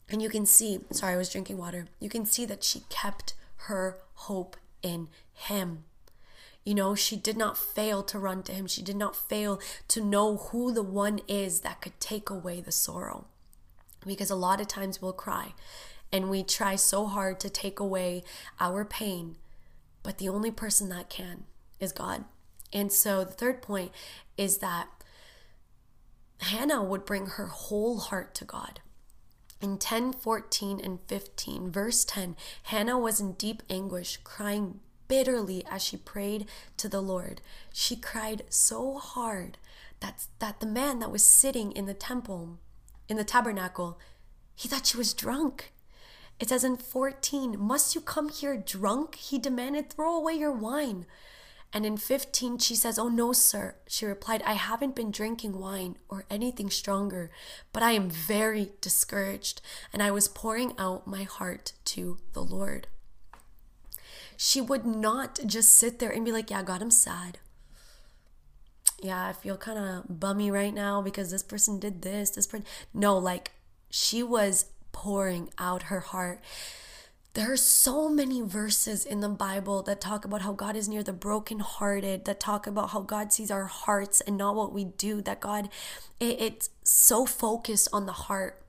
And 0.10 0.22
you 0.22 0.30
can 0.30 0.46
see, 0.46 0.82
sorry, 0.92 1.14
I 1.14 1.18
was 1.18 1.30
drinking 1.30 1.58
water. 1.58 1.88
You 2.02 2.10
can 2.10 2.26
see 2.26 2.46
that 2.46 2.62
she 2.62 2.82
kept 2.90 3.36
her 3.68 4.00
hope 4.16 4.58
in 4.82 5.08
Him. 5.34 5.86
You 6.64 6.76
know, 6.76 6.96
she 6.96 7.16
did 7.16 7.38
not 7.38 7.58
fail 7.58 8.04
to 8.04 8.20
run 8.20 8.44
to 8.44 8.54
him. 8.54 8.68
She 8.68 8.82
did 8.82 8.96
not 8.96 9.16
fail 9.16 9.60
to 9.90 10.04
know 10.04 10.38
who 10.38 10.72
the 10.72 10.84
one 10.84 11.20
is 11.28 11.60
that 11.62 11.82
could 11.82 12.00
take 12.00 12.30
away 12.30 12.62
the 12.62 12.72
sorrow. 12.72 13.26
Because 14.06 14.30
a 14.30 14.36
lot 14.36 14.62
of 14.62 14.68
times 14.68 15.02
we'll 15.02 15.14
cry 15.14 15.54
and 16.12 16.30
we 16.30 16.44
try 16.44 16.76
so 16.76 17.08
hard 17.08 17.40
to 17.40 17.50
take 17.50 17.80
away 17.80 18.24
our 18.60 18.86
pain, 18.86 19.36
but 20.04 20.20
the 20.20 20.30
only 20.30 20.52
person 20.52 20.90
that 20.90 21.10
can 21.10 21.46
is 21.80 21.92
God. 21.92 22.24
And 22.72 22.92
so 22.92 23.24
the 23.24 23.32
third 23.32 23.62
point 23.62 23.92
is 24.38 24.60
that 24.60 24.88
Hannah 26.40 26.84
would 26.84 27.06
bring 27.06 27.26
her 27.26 27.48
whole 27.48 28.00
heart 28.00 28.36
to 28.36 28.46
God. 28.46 28.80
In 29.62 29.78
10, 29.78 30.14
14, 30.14 30.82
and 30.84 31.00
15, 31.08 31.72
verse 31.72 32.04
10, 32.04 32.36
Hannah 32.64 33.00
was 33.00 33.20
in 33.20 33.34
deep 33.34 33.64
anguish, 33.70 34.18
crying 34.24 34.82
bitterly 35.08 35.64
as 35.70 35.84
she 35.84 35.98
prayed 35.98 36.48
to 36.78 36.90
the 36.90 37.02
Lord. 37.02 37.42
She 37.72 37.96
cried 37.96 38.44
so 38.50 38.98
hard 38.98 39.58
that, 40.00 40.26
that 40.40 40.60
the 40.60 40.66
man 40.66 41.00
that 41.00 41.12
was 41.12 41.26
sitting 41.26 41.72
in 41.72 41.86
the 41.86 41.94
temple, 41.94 42.60
in 43.08 43.18
the 43.18 43.24
tabernacle, 43.24 44.00
he 44.56 44.68
thought 44.68 44.86
she 44.86 44.98
was 44.98 45.14
drunk. 45.14 45.72
It 46.40 46.50
says 46.50 46.64
in 46.64 46.78
14, 46.78 47.60
Must 47.60 47.96
you 47.96 48.02
come 48.02 48.30
here 48.30 48.58
drunk? 48.58 49.16
He 49.16 49.40
demanded, 49.40 49.90
Throw 49.90 50.16
away 50.16 50.34
your 50.34 50.52
wine. 50.52 51.06
And 51.72 51.86
in 51.86 51.98
15, 51.98 52.60
she 52.60 52.76
says, 52.76 53.00
Oh, 53.00 53.08
no, 53.08 53.34
sir. 53.34 53.76
She 53.88 54.06
replied, 54.06 54.44
I 54.44 54.54
haven't 54.54 54.96
been 54.96 55.10
drinking 55.10 55.58
wine 55.58 55.98
or 56.08 56.26
anything 56.30 56.70
stronger, 56.70 57.32
but 57.72 57.82
I 57.82 57.92
am 57.94 58.10
very 58.10 58.74
discouraged, 58.80 59.62
and 59.92 60.04
I 60.04 60.12
was 60.12 60.28
pouring 60.28 60.74
out 60.78 61.08
my 61.08 61.24
heart 61.24 61.74
to 61.86 62.18
the 62.34 62.44
Lord 62.44 62.88
she 64.38 64.62
would 64.62 64.86
not 64.86 65.40
just 65.46 65.70
sit 65.70 66.00
there 66.00 66.10
and 66.10 66.26
be 66.26 66.32
like, 66.32 66.50
Yeah, 66.50 66.64
God, 66.64 66.82
I'm 66.82 66.92
sad. 66.92 67.40
Yeah, 69.02 69.28
I 69.28 69.34
feel 69.34 69.58
kind 69.58 69.78
of 69.78 70.20
bummy 70.20 70.50
right 70.50 70.74
now 70.74 71.02
because 71.02 71.32
this 71.32 71.44
person 71.44 71.80
did 71.80 72.02
this, 72.02 72.30
this 72.30 72.48
person. 72.48 72.66
No, 72.94 73.18
like 73.18 73.52
she 73.90 74.24
was 74.24 74.66
pouring 74.94 75.50
out 75.58 75.84
her 75.84 76.00
heart. 76.00 76.42
There 77.34 77.52
are 77.52 77.58
so 77.58 78.10
many 78.10 78.42
verses 78.42 79.06
in 79.06 79.20
the 79.20 79.30
Bible 79.30 79.82
that 79.84 80.00
talk 80.00 80.24
about 80.24 80.44
how 80.44 80.54
God 80.54 80.76
is 80.76 80.88
near 80.88 81.02
the 81.02 81.14
brokenhearted, 81.14 82.26
that 82.26 82.40
talk 82.40 82.68
about 82.68 82.92
how 82.92 83.02
God 83.02 83.34
sees 83.34 83.50
our 83.50 83.66
hearts 83.66 84.22
and 84.22 84.38
not 84.38 84.56
what 84.56 84.72
we 84.72 84.86
do, 84.86 85.20
that 85.24 85.40
God, 85.40 85.70
it, 86.20 86.40
it's 86.40 86.70
so 86.84 87.26
focused 87.26 87.90
on 87.92 88.06
the 88.06 88.12
heart. 88.14 88.64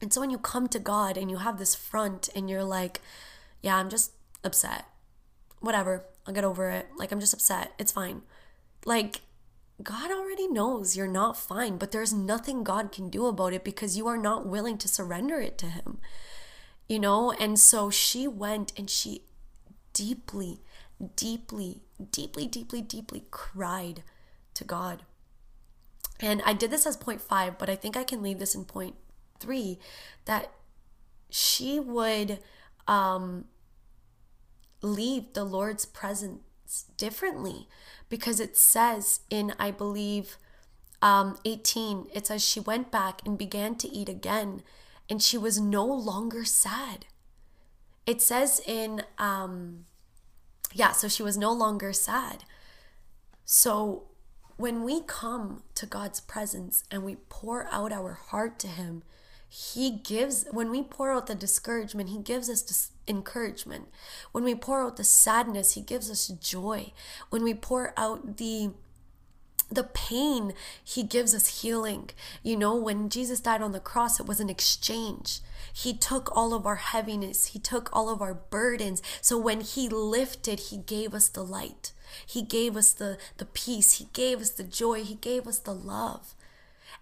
And 0.00 0.12
so 0.12 0.22
when 0.22 0.30
you 0.30 0.38
come 0.38 0.66
to 0.68 0.78
God 0.78 1.18
and 1.18 1.30
you 1.30 1.36
have 1.36 1.58
this 1.58 1.74
front 1.74 2.30
and 2.34 2.48
you're 2.48 2.64
like, 2.64 3.02
yeah, 3.60 3.76
I'm 3.76 3.90
just 3.90 4.12
upset. 4.44 4.84
Whatever. 5.60 6.04
I'll 6.26 6.34
get 6.34 6.44
over 6.44 6.70
it. 6.70 6.88
Like, 6.96 7.12
I'm 7.12 7.20
just 7.20 7.34
upset. 7.34 7.72
It's 7.78 7.92
fine. 7.92 8.22
Like, 8.84 9.22
God 9.82 10.10
already 10.10 10.46
knows 10.46 10.96
you're 10.96 11.06
not 11.06 11.36
fine, 11.36 11.78
but 11.78 11.90
there's 11.90 12.12
nothing 12.12 12.62
God 12.62 12.92
can 12.92 13.08
do 13.10 13.26
about 13.26 13.52
it 13.52 13.64
because 13.64 13.96
you 13.96 14.06
are 14.06 14.16
not 14.16 14.46
willing 14.46 14.78
to 14.78 14.88
surrender 14.88 15.40
it 15.40 15.58
to 15.58 15.66
Him. 15.66 15.98
You 16.88 16.98
know? 16.98 17.32
And 17.32 17.58
so 17.58 17.90
she 17.90 18.28
went 18.28 18.72
and 18.78 18.88
she 18.88 19.22
deeply, 19.92 20.60
deeply, 21.16 21.82
deeply, 22.10 22.46
deeply, 22.46 22.82
deeply 22.82 23.24
cried 23.30 24.02
to 24.54 24.64
God. 24.64 25.02
And 26.20 26.42
I 26.46 26.52
did 26.52 26.70
this 26.70 26.86
as 26.86 26.96
point 26.96 27.20
five, 27.20 27.58
but 27.58 27.68
I 27.68 27.76
think 27.76 27.96
I 27.96 28.04
can 28.04 28.22
leave 28.22 28.38
this 28.38 28.54
in 28.54 28.64
point 28.64 28.94
three 29.40 29.78
that 30.26 30.52
she 31.28 31.80
would 31.80 32.38
um, 32.86 33.46
leave 34.84 35.32
the 35.32 35.44
Lord's 35.44 35.86
presence 35.86 36.84
differently 36.96 37.68
because 38.08 38.40
it 38.40 38.56
says 38.56 39.20
in, 39.30 39.54
I 39.58 39.70
believe, 39.70 40.36
um, 41.02 41.38
18, 41.44 42.06
it 42.12 42.26
says 42.26 42.44
she 42.44 42.60
went 42.60 42.90
back 42.90 43.20
and 43.24 43.36
began 43.36 43.74
to 43.76 43.88
eat 43.88 44.08
again 44.08 44.62
and 45.08 45.22
she 45.22 45.36
was 45.36 45.60
no 45.60 45.84
longer 45.84 46.44
sad. 46.44 47.06
It 48.06 48.22
says 48.22 48.60
in, 48.66 49.02
um, 49.18 49.86
yeah, 50.72 50.92
so 50.92 51.08
she 51.08 51.22
was 51.22 51.36
no 51.36 51.52
longer 51.52 51.92
sad. 51.92 52.44
So 53.44 54.04
when 54.56 54.82
we 54.84 55.00
come 55.02 55.62
to 55.74 55.86
God's 55.86 56.20
presence 56.20 56.84
and 56.90 57.04
we 57.04 57.16
pour 57.28 57.66
out 57.70 57.92
our 57.92 58.12
heart 58.12 58.58
to 58.60 58.68
Him, 58.68 59.02
He 59.56 59.92
gives, 59.92 60.46
when 60.50 60.70
we 60.70 60.82
pour 60.82 61.12
out 61.12 61.28
the 61.28 61.34
discouragement, 61.36 62.08
He 62.08 62.18
gives 62.18 62.50
us 62.50 62.60
dis- 62.60 62.90
encouragement. 63.06 63.86
When 64.32 64.42
we 64.42 64.54
pour 64.56 64.82
out 64.82 64.96
the 64.96 65.04
sadness, 65.04 65.72
he 65.74 65.80
gives 65.80 66.10
us 66.10 66.26
joy. 66.28 66.92
When 67.30 67.42
we 67.44 67.54
pour 67.54 67.92
out 67.96 68.38
the 68.38 68.70
the 69.70 69.84
pain, 69.84 70.52
he 70.84 71.02
gives 71.02 71.34
us 71.34 71.62
healing. 71.62 72.10
You 72.42 72.56
know, 72.56 72.76
when 72.76 73.08
Jesus 73.08 73.40
died 73.40 73.62
on 73.62 73.72
the 73.72 73.80
cross, 73.80 74.20
it 74.20 74.26
was 74.26 74.38
an 74.38 74.50
exchange. 74.50 75.40
He 75.72 75.94
took 75.96 76.34
all 76.36 76.52
of 76.52 76.66
our 76.66 76.76
heaviness, 76.76 77.46
he 77.46 77.58
took 77.58 77.88
all 77.92 78.08
of 78.08 78.20
our 78.20 78.34
burdens. 78.34 79.02
So 79.20 79.38
when 79.38 79.60
he 79.62 79.88
lifted, 79.88 80.60
he 80.60 80.76
gave 80.76 81.14
us 81.14 81.28
the 81.28 81.44
light. 81.44 81.92
He 82.26 82.42
gave 82.42 82.76
us 82.76 82.92
the, 82.92 83.18
the 83.38 83.46
peace. 83.46 83.92
He 83.92 84.08
gave 84.12 84.40
us 84.40 84.50
the 84.50 84.64
joy. 84.64 85.02
He 85.02 85.14
gave 85.14 85.48
us 85.48 85.58
the 85.58 85.74
love. 85.74 86.34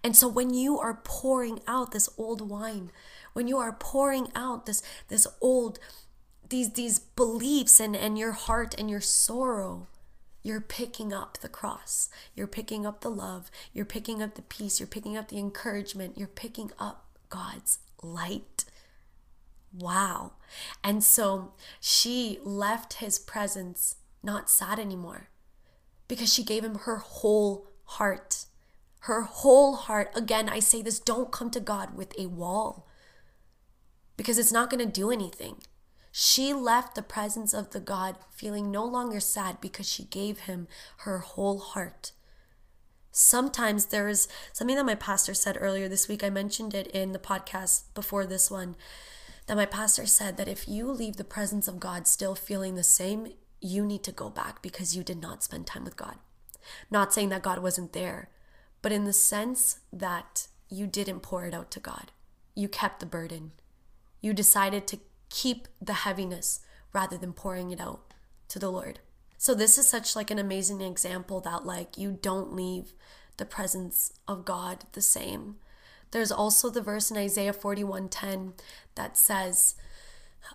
And 0.03 0.15
so 0.15 0.27
when 0.27 0.53
you 0.53 0.79
are 0.79 1.01
pouring 1.03 1.61
out 1.67 1.91
this 1.91 2.09
old 2.17 2.49
wine, 2.49 2.91
when 3.33 3.47
you 3.47 3.57
are 3.57 3.73
pouring 3.73 4.27
out 4.35 4.65
this 4.65 4.81
this 5.07 5.27
old 5.41 5.79
these 6.49 6.73
these 6.73 6.99
beliefs 6.99 7.79
and 7.79 7.95
and 7.95 8.17
your 8.17 8.33
heart 8.33 8.75
and 8.77 8.89
your 8.89 9.01
sorrow 9.01 9.87
you're 10.43 10.61
picking 10.61 11.13
up 11.13 11.37
the 11.39 11.47
cross. 11.47 12.09
You're 12.35 12.47
picking 12.47 12.85
up 12.85 12.99
the 12.99 13.09
love. 13.09 13.49
You're 13.71 13.85
picking 13.85 14.21
up 14.21 14.35
the 14.35 14.41
peace. 14.41 14.79
You're 14.79 14.87
picking 14.87 15.17
up 15.17 15.29
the 15.29 15.39
encouragement. 15.39 16.17
You're 16.17 16.27
picking 16.27 16.71
up 16.77 17.05
God's 17.29 17.79
light. 18.03 18.65
Wow. 19.73 20.33
And 20.83 21.01
so 21.01 21.53
she 21.79 22.39
left 22.43 22.95
his 22.95 23.17
presence 23.17 23.95
not 24.21 24.49
sad 24.49 24.79
anymore 24.79 25.29
because 26.09 26.31
she 26.31 26.43
gave 26.43 26.63
him 26.63 26.79
her 26.79 26.97
whole 26.97 27.67
heart. 27.85 28.45
Her 29.03 29.21
whole 29.21 29.75
heart. 29.75 30.11
Again, 30.15 30.47
I 30.47 30.59
say 30.59 30.81
this 30.81 30.99
don't 30.99 31.31
come 31.31 31.51
to 31.51 31.59
God 31.59 31.95
with 31.95 32.17
a 32.17 32.27
wall 32.27 32.87
because 34.15 34.37
it's 34.37 34.51
not 34.51 34.69
going 34.69 34.85
to 34.85 34.91
do 34.91 35.11
anything. 35.11 35.57
She 36.11 36.53
left 36.53 36.95
the 36.95 37.01
presence 37.01 37.53
of 37.53 37.71
the 37.71 37.79
God 37.79 38.17
feeling 38.31 38.69
no 38.71 38.85
longer 38.85 39.19
sad 39.19 39.59
because 39.59 39.89
she 39.89 40.03
gave 40.03 40.41
him 40.41 40.67
her 40.99 41.17
whole 41.19 41.57
heart. 41.57 42.11
Sometimes 43.11 43.87
there 43.87 44.07
is 44.07 44.27
something 44.53 44.75
that 44.75 44.85
my 44.85 44.95
pastor 44.95 45.33
said 45.33 45.57
earlier 45.59 45.89
this 45.89 46.07
week. 46.07 46.23
I 46.23 46.29
mentioned 46.29 46.73
it 46.73 46.87
in 46.87 47.11
the 47.11 47.19
podcast 47.19 47.93
before 47.93 48.25
this 48.25 48.49
one. 48.49 48.75
That 49.47 49.57
my 49.57 49.65
pastor 49.65 50.05
said 50.05 50.37
that 50.37 50.47
if 50.47 50.67
you 50.67 50.89
leave 50.89 51.17
the 51.17 51.23
presence 51.23 51.67
of 51.67 51.79
God 51.79 52.07
still 52.07 52.35
feeling 52.35 52.75
the 52.75 52.83
same, 52.83 53.33
you 53.59 53.85
need 53.85 54.03
to 54.03 54.11
go 54.11 54.29
back 54.29 54.61
because 54.61 54.95
you 54.95 55.03
did 55.03 55.21
not 55.21 55.43
spend 55.43 55.67
time 55.67 55.83
with 55.83 55.97
God. 55.97 56.15
Not 56.89 57.13
saying 57.13 57.29
that 57.29 57.43
God 57.43 57.59
wasn't 57.59 57.93
there, 57.93 58.29
but 58.83 58.91
in 58.91 59.05
the 59.05 59.13
sense 59.13 59.79
that 59.91 60.47
you 60.69 60.85
didn't 60.85 61.21
pour 61.21 61.45
it 61.45 61.53
out 61.53 61.71
to 61.71 61.79
God. 61.79 62.11
You 62.53 62.67
kept 62.67 62.99
the 62.99 63.07
burden. 63.07 63.53
You 64.21 64.33
decided 64.33 64.85
to 64.87 64.99
keep 65.29 65.67
the 65.81 65.93
heaviness 65.93 66.59
rather 66.93 67.17
than 67.17 67.33
pouring 67.33 67.71
it 67.71 67.81
out 67.81 68.13
to 68.49 68.59
the 68.59 68.69
Lord. 68.69 68.99
So 69.37 69.55
this 69.55 69.77
is 69.77 69.87
such 69.87 70.15
like 70.15 70.29
an 70.29 70.37
amazing 70.37 70.81
example 70.81 71.41
that 71.41 71.65
like 71.65 71.97
you 71.97 72.19
don't 72.21 72.53
leave 72.53 72.93
the 73.37 73.45
presence 73.45 74.13
of 74.27 74.45
God 74.45 74.85
the 74.91 75.01
same. 75.01 75.55
There's 76.11 76.31
also 76.31 76.69
the 76.69 76.81
verse 76.81 77.09
in 77.09 77.17
Isaiah 77.17 77.53
41:10 77.53 78.53
that 78.95 79.17
says, 79.17 79.75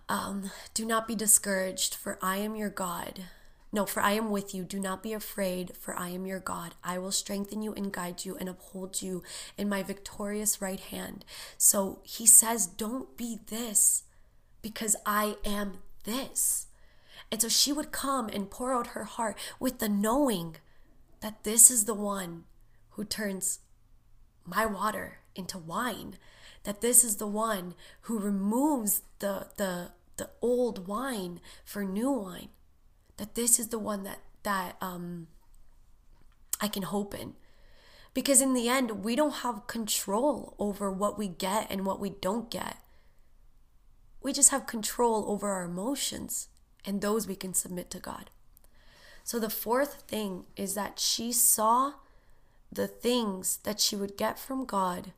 um, 0.09 0.53
"Do 0.75 0.87
not 0.87 1.09
be 1.09 1.17
discouraged, 1.17 1.95
for 1.95 2.19
I 2.23 2.37
am 2.37 2.55
your 2.55 2.71
God. 2.71 3.25
No, 3.71 3.85
for 3.85 4.01
I 4.01 4.13
am 4.13 4.31
with 4.31 4.55
you. 4.55 4.65
Do 4.65 4.81
not 4.81 5.03
be 5.03 5.13
afraid, 5.13 5.77
for 5.77 5.95
I 5.95 6.09
am 6.09 6.27
your 6.27 6.41
God. 6.41 6.75
I 6.83 6.99
will 6.99 7.13
strengthen 7.13 7.63
you 7.63 7.75
and 7.75 7.93
guide 7.93 8.25
you 8.25 8.37
and 8.37 8.49
uphold 8.49 9.03
you 9.03 9.23
in 9.57 9.69
my 9.69 9.83
victorious 9.83 10.63
right 10.63 10.81
hand." 10.81 11.25
So 11.57 12.01
he 12.03 12.27
says, 12.27 12.67
"Don't 12.67 13.17
be 13.17 13.39
this." 13.47 14.05
because 14.63 14.97
I 15.07 15.37
am 15.45 15.79
this. 16.05 16.67
And 17.31 17.41
so 17.41 17.49
she 17.49 17.73
would 17.73 17.93
come 17.93 18.29
and 18.29 18.51
pour 18.51 18.75
out 18.75 18.89
her 18.89 19.05
heart 19.05 19.37
with 19.61 19.79
the 19.79 19.89
knowing 19.89 20.57
that 21.21 21.45
this 21.45 21.71
is 21.71 21.85
the 21.85 21.95
one 21.95 22.45
who 22.91 23.05
turns 23.05 23.61
my 24.45 24.65
water 24.65 25.19
into 25.35 25.59
wine, 25.59 26.17
that 26.65 26.81
this 26.81 27.05
is 27.05 27.17
the 27.17 27.27
one 27.27 27.75
who 28.03 28.19
removes 28.19 29.03
the, 29.19 29.49
the, 29.57 29.93
the 30.17 30.31
old 30.41 30.87
wine 30.89 31.41
for 31.65 31.85
new 31.85 32.11
wine, 32.11 32.49
that 33.19 33.35
this 33.35 33.59
is 33.59 33.69
the 33.69 33.79
one 33.79 34.03
that, 34.05 34.21
that 34.43 34.77
um, 34.81 35.29
I 36.61 36.69
can 36.69 36.85
hope 36.85 37.15
in. 37.15 37.35
Because 38.15 38.41
in 38.41 38.55
the 38.55 38.69
end, 38.69 39.05
we 39.05 39.15
don't 39.15 39.43
have 39.43 39.67
control 39.67 40.55
over 40.59 40.91
what 40.91 41.19
we 41.19 41.29
get 41.29 41.71
and 41.71 41.85
what 41.85 42.01
we 42.01 42.11
don't 42.11 42.51
get. 42.51 42.79
We 44.23 44.33
just 44.33 44.51
have 44.51 44.67
control 44.67 45.25
over 45.29 45.51
our 45.51 45.65
emotions, 45.65 46.49
and 46.85 47.01
those 47.01 47.29
we 47.29 47.37
can 47.37 47.55
submit 47.55 47.91
to 47.93 48.01
God. 48.01 48.31
So 49.23 49.39
the 49.39 49.51
fourth 49.51 50.03
thing 50.09 50.47
is 50.57 50.75
that 50.75 50.99
she 50.99 51.33
saw 51.33 51.95
the 52.73 52.89
things 52.89 53.59
that 53.59 53.81
she 53.81 53.95
would 53.95 54.17
get 54.17 54.39
from 54.39 54.65
God 54.65 55.13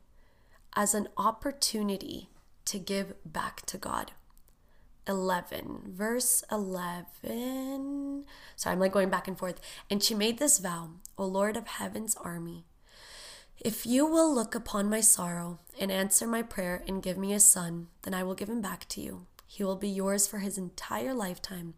as 0.75 0.93
an 0.93 1.07
opportunity 1.17 2.29
to 2.65 2.77
give 2.77 3.13
back 3.25 3.65
to 3.67 3.77
God. 3.77 4.11
11, 5.07 5.81
verse 5.85 6.43
11. 6.51 8.25
So 8.55 8.69
I'm 8.69 8.79
like 8.79 8.91
going 8.91 9.09
back 9.09 9.27
and 9.27 9.37
forth. 9.37 9.59
And 9.89 10.03
she 10.03 10.13
made 10.13 10.39
this 10.39 10.59
vow, 10.59 10.91
O 11.17 11.25
Lord 11.25 11.57
of 11.57 11.67
heaven's 11.67 12.15
army, 12.15 12.65
if 13.63 13.85
you 13.85 14.07
will 14.07 14.33
look 14.33 14.55
upon 14.55 14.89
my 14.89 15.01
sorrow 15.01 15.59
and 15.79 15.91
answer 15.91 16.25
my 16.25 16.41
prayer 16.41 16.83
and 16.87 17.03
give 17.03 17.15
me 17.15 17.31
a 17.31 17.39
son, 17.39 17.89
then 18.01 18.13
I 18.13 18.23
will 18.23 18.33
give 18.33 18.49
him 18.49 18.59
back 18.59 18.87
to 18.89 19.01
you. 19.01 19.27
He 19.45 19.63
will 19.63 19.75
be 19.75 19.87
yours 19.87 20.25
for 20.25 20.39
his 20.39 20.57
entire 20.57 21.13
lifetime. 21.13 21.75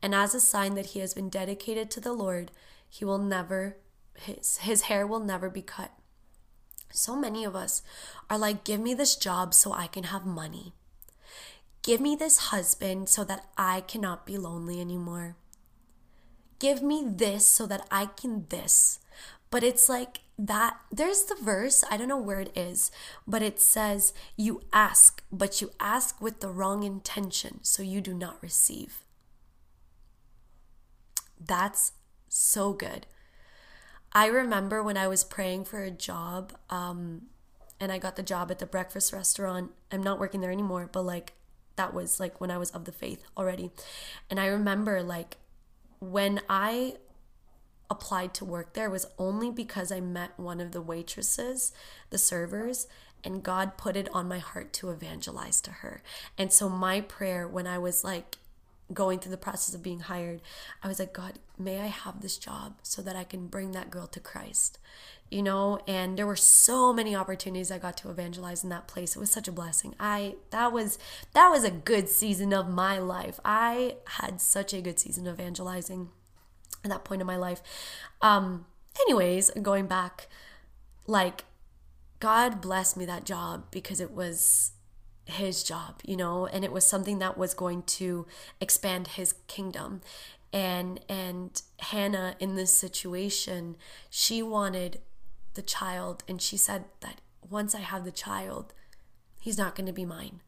And 0.00 0.14
as 0.14 0.34
a 0.34 0.40
sign 0.40 0.76
that 0.76 0.86
he 0.86 1.00
has 1.00 1.12
been 1.12 1.28
dedicated 1.28 1.90
to 1.90 2.00
the 2.00 2.14
Lord, 2.14 2.52
he 2.88 3.04
will 3.04 3.18
never 3.18 3.76
his 4.14 4.58
his 4.58 4.82
hair 4.82 5.06
will 5.06 5.20
never 5.20 5.50
be 5.50 5.60
cut. 5.60 5.90
So 6.90 7.14
many 7.14 7.44
of 7.44 7.54
us 7.54 7.82
are 8.30 8.38
like 8.38 8.64
give 8.64 8.80
me 8.80 8.94
this 8.94 9.14
job 9.14 9.52
so 9.52 9.72
I 9.72 9.88
can 9.88 10.04
have 10.04 10.24
money. 10.24 10.72
Give 11.86 12.00
me 12.00 12.16
this 12.16 12.48
husband 12.50 13.08
so 13.08 13.22
that 13.22 13.46
I 13.56 13.80
cannot 13.80 14.26
be 14.26 14.36
lonely 14.36 14.80
anymore. 14.80 15.36
Give 16.58 16.82
me 16.82 17.04
this 17.06 17.46
so 17.46 17.64
that 17.66 17.86
I 17.92 18.06
can 18.06 18.46
this. 18.48 18.98
But 19.50 19.62
it's 19.62 19.88
like 19.88 20.18
that 20.38 20.76
there's 20.92 21.24
the 21.24 21.36
verse 21.40 21.82
i 21.90 21.96
don't 21.96 22.08
know 22.08 22.18
where 22.18 22.40
it 22.40 22.54
is 22.54 22.90
but 23.26 23.40
it 23.40 23.58
says 23.58 24.12
you 24.36 24.60
ask 24.70 25.22
but 25.32 25.62
you 25.62 25.70
ask 25.80 26.20
with 26.20 26.40
the 26.40 26.50
wrong 26.50 26.82
intention 26.82 27.58
so 27.62 27.82
you 27.82 28.02
do 28.02 28.12
not 28.12 28.36
receive 28.42 29.00
that's 31.40 31.92
so 32.28 32.74
good 32.74 33.06
i 34.12 34.26
remember 34.26 34.82
when 34.82 34.98
i 34.98 35.08
was 35.08 35.24
praying 35.24 35.64
for 35.64 35.82
a 35.82 35.90
job 35.90 36.52
um, 36.68 37.22
and 37.80 37.90
i 37.90 37.96
got 37.96 38.16
the 38.16 38.22
job 38.22 38.50
at 38.50 38.58
the 38.58 38.66
breakfast 38.66 39.10
restaurant 39.10 39.70
i'm 39.90 40.02
not 40.02 40.20
working 40.20 40.42
there 40.42 40.52
anymore 40.52 40.86
but 40.92 41.00
like 41.00 41.32
that 41.76 41.94
was 41.94 42.18
like 42.18 42.40
when 42.40 42.50
i 42.50 42.58
was 42.58 42.70
of 42.70 42.84
the 42.84 42.92
faith 42.92 43.24
already 43.36 43.70
and 44.28 44.40
i 44.40 44.46
remember 44.46 45.02
like 45.02 45.36
when 46.00 46.40
i 46.48 46.94
applied 47.90 48.34
to 48.34 48.44
work 48.44 48.72
there 48.72 48.90
was 48.90 49.06
only 49.18 49.50
because 49.50 49.92
I 49.92 50.00
met 50.00 50.38
one 50.38 50.60
of 50.60 50.72
the 50.72 50.82
waitresses, 50.82 51.72
the 52.10 52.18
servers, 52.18 52.86
and 53.24 53.42
God 53.42 53.76
put 53.76 53.96
it 53.96 54.08
on 54.12 54.28
my 54.28 54.38
heart 54.38 54.72
to 54.74 54.90
evangelize 54.90 55.60
to 55.62 55.70
her. 55.70 56.02
And 56.38 56.52
so 56.52 56.68
my 56.68 57.00
prayer 57.00 57.46
when 57.46 57.66
I 57.66 57.78
was 57.78 58.04
like 58.04 58.38
going 58.92 59.18
through 59.18 59.32
the 59.32 59.36
process 59.36 59.74
of 59.74 59.82
being 59.82 60.00
hired, 60.00 60.40
I 60.82 60.88
was 60.88 60.98
like, 60.98 61.12
God, 61.12 61.38
may 61.58 61.80
I 61.80 61.86
have 61.86 62.20
this 62.20 62.38
job 62.38 62.78
so 62.82 63.02
that 63.02 63.16
I 63.16 63.24
can 63.24 63.48
bring 63.48 63.72
that 63.72 63.90
girl 63.90 64.06
to 64.08 64.20
Christ. 64.20 64.78
You 65.28 65.42
know, 65.42 65.80
and 65.88 66.16
there 66.16 66.26
were 66.26 66.36
so 66.36 66.92
many 66.92 67.16
opportunities 67.16 67.72
I 67.72 67.78
got 67.78 67.96
to 67.98 68.10
evangelize 68.10 68.62
in 68.62 68.70
that 68.70 68.86
place. 68.86 69.16
It 69.16 69.18
was 69.18 69.30
such 69.30 69.48
a 69.48 69.52
blessing. 69.52 69.96
I 69.98 70.36
that 70.50 70.72
was 70.72 70.98
that 71.32 71.48
was 71.48 71.64
a 71.64 71.70
good 71.70 72.08
season 72.08 72.52
of 72.52 72.68
my 72.68 72.98
life. 72.98 73.40
I 73.44 73.96
had 74.06 74.40
such 74.40 74.72
a 74.72 74.80
good 74.80 75.00
season 75.00 75.26
evangelizing 75.26 76.10
at 76.84 76.90
that 76.90 77.04
point 77.04 77.20
in 77.20 77.26
my 77.26 77.36
life. 77.36 77.60
Um, 78.22 78.66
anyways, 79.00 79.50
going 79.62 79.86
back, 79.86 80.28
like, 81.06 81.44
God 82.20 82.60
blessed 82.60 82.96
me 82.96 83.04
that 83.06 83.24
job 83.24 83.64
because 83.70 84.00
it 84.00 84.12
was 84.12 84.72
his 85.26 85.62
job, 85.62 86.00
you 86.04 86.16
know, 86.16 86.46
and 86.46 86.64
it 86.64 86.72
was 86.72 86.86
something 86.86 87.18
that 87.18 87.36
was 87.36 87.52
going 87.52 87.82
to 87.82 88.26
expand 88.60 89.08
his 89.08 89.34
kingdom. 89.48 90.00
And 90.52 91.00
and 91.08 91.60
Hannah 91.80 92.36
in 92.38 92.54
this 92.54 92.72
situation, 92.72 93.76
she 94.08 94.42
wanted 94.42 95.00
the 95.54 95.62
child 95.62 96.22
and 96.28 96.40
she 96.40 96.56
said 96.56 96.84
that 97.00 97.20
once 97.48 97.74
I 97.74 97.80
have 97.80 98.04
the 98.04 98.12
child, 98.12 98.72
he's 99.40 99.58
not 99.58 99.74
going 99.74 99.86
to 99.86 99.92
be 99.92 100.04
mine. 100.04 100.40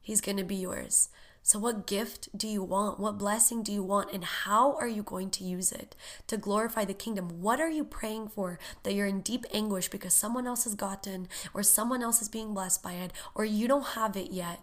He's 0.00 0.20
going 0.20 0.36
to 0.36 0.44
be 0.44 0.54
yours. 0.54 1.08
So, 1.46 1.60
what 1.60 1.86
gift 1.86 2.36
do 2.36 2.48
you 2.48 2.64
want? 2.64 2.98
What 2.98 3.18
blessing 3.18 3.62
do 3.62 3.72
you 3.72 3.84
want? 3.84 4.12
And 4.12 4.24
how 4.24 4.74
are 4.78 4.88
you 4.88 5.04
going 5.04 5.30
to 5.30 5.44
use 5.44 5.70
it 5.70 5.94
to 6.26 6.36
glorify 6.36 6.84
the 6.84 6.92
kingdom? 6.92 7.40
What 7.40 7.60
are 7.60 7.70
you 7.70 7.84
praying 7.84 8.30
for 8.30 8.58
that 8.82 8.94
you're 8.94 9.06
in 9.06 9.20
deep 9.20 9.46
anguish 9.54 9.88
because 9.88 10.12
someone 10.12 10.48
else 10.48 10.64
has 10.64 10.74
gotten, 10.74 11.28
or 11.54 11.62
someone 11.62 12.02
else 12.02 12.20
is 12.20 12.28
being 12.28 12.52
blessed 12.52 12.82
by 12.82 12.94
it, 12.94 13.12
or 13.32 13.44
you 13.44 13.68
don't 13.68 13.94
have 13.94 14.16
it 14.16 14.32
yet? 14.32 14.58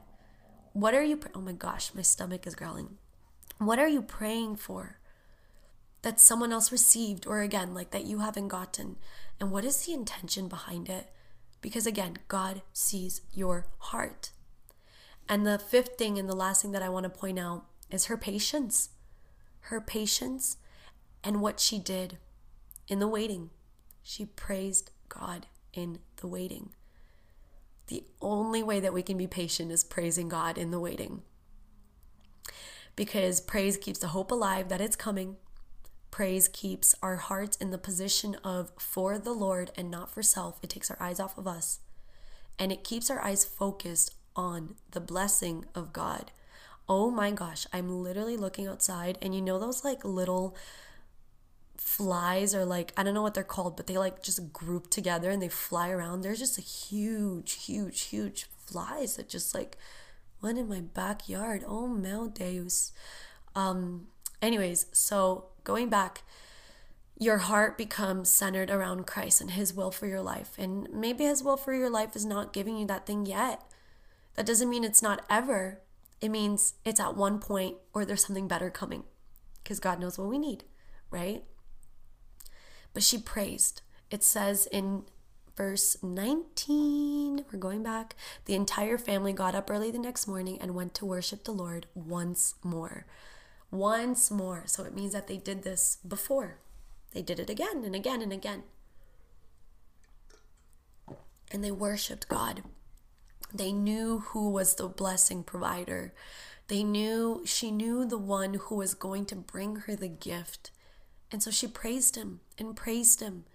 What 0.74 0.94
are 0.94 1.02
you? 1.02 1.22
oh 1.34 1.40
my 1.40 1.54
gosh, 1.54 1.92
my 1.96 2.02
stomach 2.02 2.46
is 2.46 2.54
growling. 2.54 2.98
What 3.60 3.80
are 3.80 3.88
you 3.88 4.02
praying 4.02 4.58
for 4.58 4.98
that 6.02 6.20
someone 6.20 6.52
else 6.52 6.70
received, 6.70 7.26
or 7.26 7.40
again, 7.40 7.74
like 7.74 7.92
that 7.92 8.04
you 8.04 8.20
haven't 8.20 8.50
gotten? 8.50 8.98
And 9.40 9.52
what 9.52 9.64
is 9.64 9.86
the 9.86 9.94
intention 9.94 10.50
behind 10.50 10.90
it? 10.90 11.10
Because 11.62 11.88
again, 11.88 12.18
God 12.28 12.62
sees 12.74 13.22
your 13.34 13.68
heart. 13.78 14.32
And 15.28 15.46
the 15.46 15.58
fifth 15.58 15.98
thing 15.98 16.20
and 16.20 16.30
the 16.30 16.36
last 16.36 16.62
thing 16.62 16.72
that 16.72 16.84
I 16.84 16.90
want 16.90 17.06
to 17.06 17.10
point 17.10 17.40
out 17.40 17.66
is 17.90 18.06
her 18.06 18.18
patience. 18.18 18.90
Her 19.62 19.80
patience 19.80 20.58
and 21.24 21.42
what 21.42 21.60
she 21.60 21.80
did 21.80 22.18
in 22.88 23.00
the 23.00 23.08
waiting. 23.08 23.50
She 24.02 24.26
praised 24.26 24.92
God 25.08 25.48
in 25.74 26.00
the 26.18 26.28
waiting. 26.28 26.72
The 27.88 28.04
only 28.22 28.64
way 28.64 28.80
that 28.80 28.94
we 28.94 29.02
can 29.02 29.18
be 29.18 29.28
patient 29.28 29.72
is 29.72 29.84
praising 29.84 30.30
God 30.30 30.58
in 30.58 30.72
the 30.72 30.80
waiting. 30.80 31.22
Because 32.96 33.42
praise 33.42 33.78
keeps 33.78 34.00
the 34.00 34.10
hope 34.10 34.32
alive 34.32 34.70
that 34.70 34.82
it's 34.82 34.96
coming. 34.96 35.38
Praise 36.12 36.48
keeps 36.48 36.94
our 37.02 37.16
hearts 37.16 37.58
in 37.58 37.72
the 37.72 37.78
position 37.78 38.36
of 38.44 38.72
for 38.78 39.18
the 39.18 39.34
Lord 39.34 39.72
and 39.76 39.90
not 39.90 40.12
for 40.12 40.22
self. 40.22 40.60
It 40.62 40.70
takes 40.70 40.92
our 40.92 41.02
eyes 41.02 41.20
off 41.20 41.38
of 41.38 41.48
us. 41.48 41.80
And 42.60 42.72
it 42.72 42.84
keeps 42.84 43.10
our 43.10 43.20
eyes 43.20 43.46
focused 43.46 44.14
on 44.36 44.76
the 44.92 45.02
blessing 45.02 45.66
of 45.76 45.94
God. 45.94 46.32
Oh 46.88 47.10
my 47.10 47.32
gosh, 47.32 47.66
I'm 47.72 47.90
literally 47.90 48.38
looking 48.38 48.68
outside 48.68 49.18
and 49.22 49.34
you 49.34 49.42
know 49.42 49.60
those 49.60 49.84
like 49.84 50.04
little 50.04 50.56
flies 51.78 52.54
or 52.54 52.66
like 52.66 52.92
I 52.98 53.04
don't 53.04 53.14
know 53.14 53.22
what 53.22 53.34
they're 53.34 53.44
called, 53.44 53.78
but 53.78 53.88
they 53.88 53.98
like 53.98 54.22
just 54.24 54.54
group 54.54 54.90
together 54.90 55.30
and 55.30 55.42
they 55.42 55.50
fly 55.50 55.90
around. 55.90 56.22
There's 56.22 56.40
just 56.40 56.58
a 56.58 56.62
huge, 56.62 57.66
huge, 57.66 58.04
huge 58.04 58.48
flies 58.66 59.16
that 59.16 59.30
just 59.30 59.54
like 59.54 59.78
went 60.42 60.58
in 60.58 60.68
my 60.68 60.82
backyard. 60.82 61.64
Oh 61.68 61.88
meu 61.88 62.28
Deus. 62.28 62.92
Um 63.56 64.08
anyways, 64.42 64.88
so 64.92 65.46
going 65.64 65.90
back 65.90 66.24
your 67.20 67.38
heart 67.38 67.78
becomes 67.78 68.30
centered 68.30 68.70
around 68.70 69.08
Christ 69.08 69.40
and 69.40 69.52
His 69.52 69.74
will 69.74 69.92
for 69.92 70.08
your 70.08 70.22
life. 70.22 70.52
And 70.58 70.88
maybe 70.92 71.24
His 71.24 71.44
will 71.44 71.58
for 71.58 71.74
your 71.74 71.90
life 71.90 72.16
is 72.16 72.26
not 72.26 72.54
giving 72.54 72.78
you 72.78 72.86
that 72.88 73.06
thing 73.06 73.26
yet. 73.26 73.62
That 74.36 74.46
doesn't 74.46 74.70
mean 74.70 74.84
it's 74.84 75.02
not 75.02 75.26
ever. 75.30 75.82
It 76.22 76.30
means 76.30 76.76
it's 76.86 77.00
at 77.00 77.16
one 77.16 77.40
point 77.40 77.78
or 77.94 78.06
there's 78.06 78.26
something 78.26 78.48
better 78.48 78.70
coming 78.70 79.04
because 79.64 79.80
God 79.80 80.00
knows 80.00 80.18
what 80.18 80.30
we 80.30 80.38
need, 80.38 80.64
right? 81.12 81.44
But 82.94 83.04
she 83.04 83.18
praised. 83.18 83.82
It 84.10 84.24
says 84.24 84.68
in 84.72 85.04
verse 85.56 85.98
19, 86.02 87.46
we're 87.52 87.60
going 87.60 87.84
back. 87.84 88.16
The 88.46 88.56
entire 88.56 88.98
family 88.98 89.34
got 89.34 89.56
up 89.56 89.70
early 89.70 89.92
the 89.92 90.00
next 90.00 90.28
morning 90.28 90.58
and 90.62 90.76
went 90.76 90.94
to 90.96 91.06
worship 91.06 91.44
the 91.44 91.52
Lord 91.52 91.88
once 91.94 92.56
more. 92.64 93.06
Once 93.72 94.30
more. 94.32 94.64
So 94.66 94.84
it 94.84 94.96
means 94.96 95.14
that 95.14 95.28
they 95.28 95.38
did 95.38 95.64
this 95.64 95.98
before. 96.08 96.58
They 97.14 97.22
did 97.22 97.40
it 97.40 97.50
again 97.50 97.84
and 97.84 97.96
again 97.96 98.22
and 98.22 98.34
again. 98.34 98.64
And 101.52 101.64
they 101.64 101.72
worshiped 101.72 102.28
God. 102.28 102.64
They 103.54 103.72
knew 103.72 104.20
who 104.20 104.50
was 104.50 104.76
the 104.76 104.88
blessing 104.88 105.44
provider. 105.44 106.14
They 106.68 106.84
knew, 106.84 107.44
she 107.46 107.70
knew 107.70 108.06
the 108.06 108.18
one 108.18 108.56
who 108.56 108.76
was 108.76 108.94
going 108.94 109.26
to 109.28 109.36
bring 109.36 109.76
her 109.78 109.96
the 109.96 110.08
gift. 110.08 110.72
And 111.32 111.44
so 111.44 111.52
she 111.52 111.68
praised 111.68 112.16
him 112.16 112.40
and 112.58 112.76
praised 112.76 113.20
him. 113.20 113.46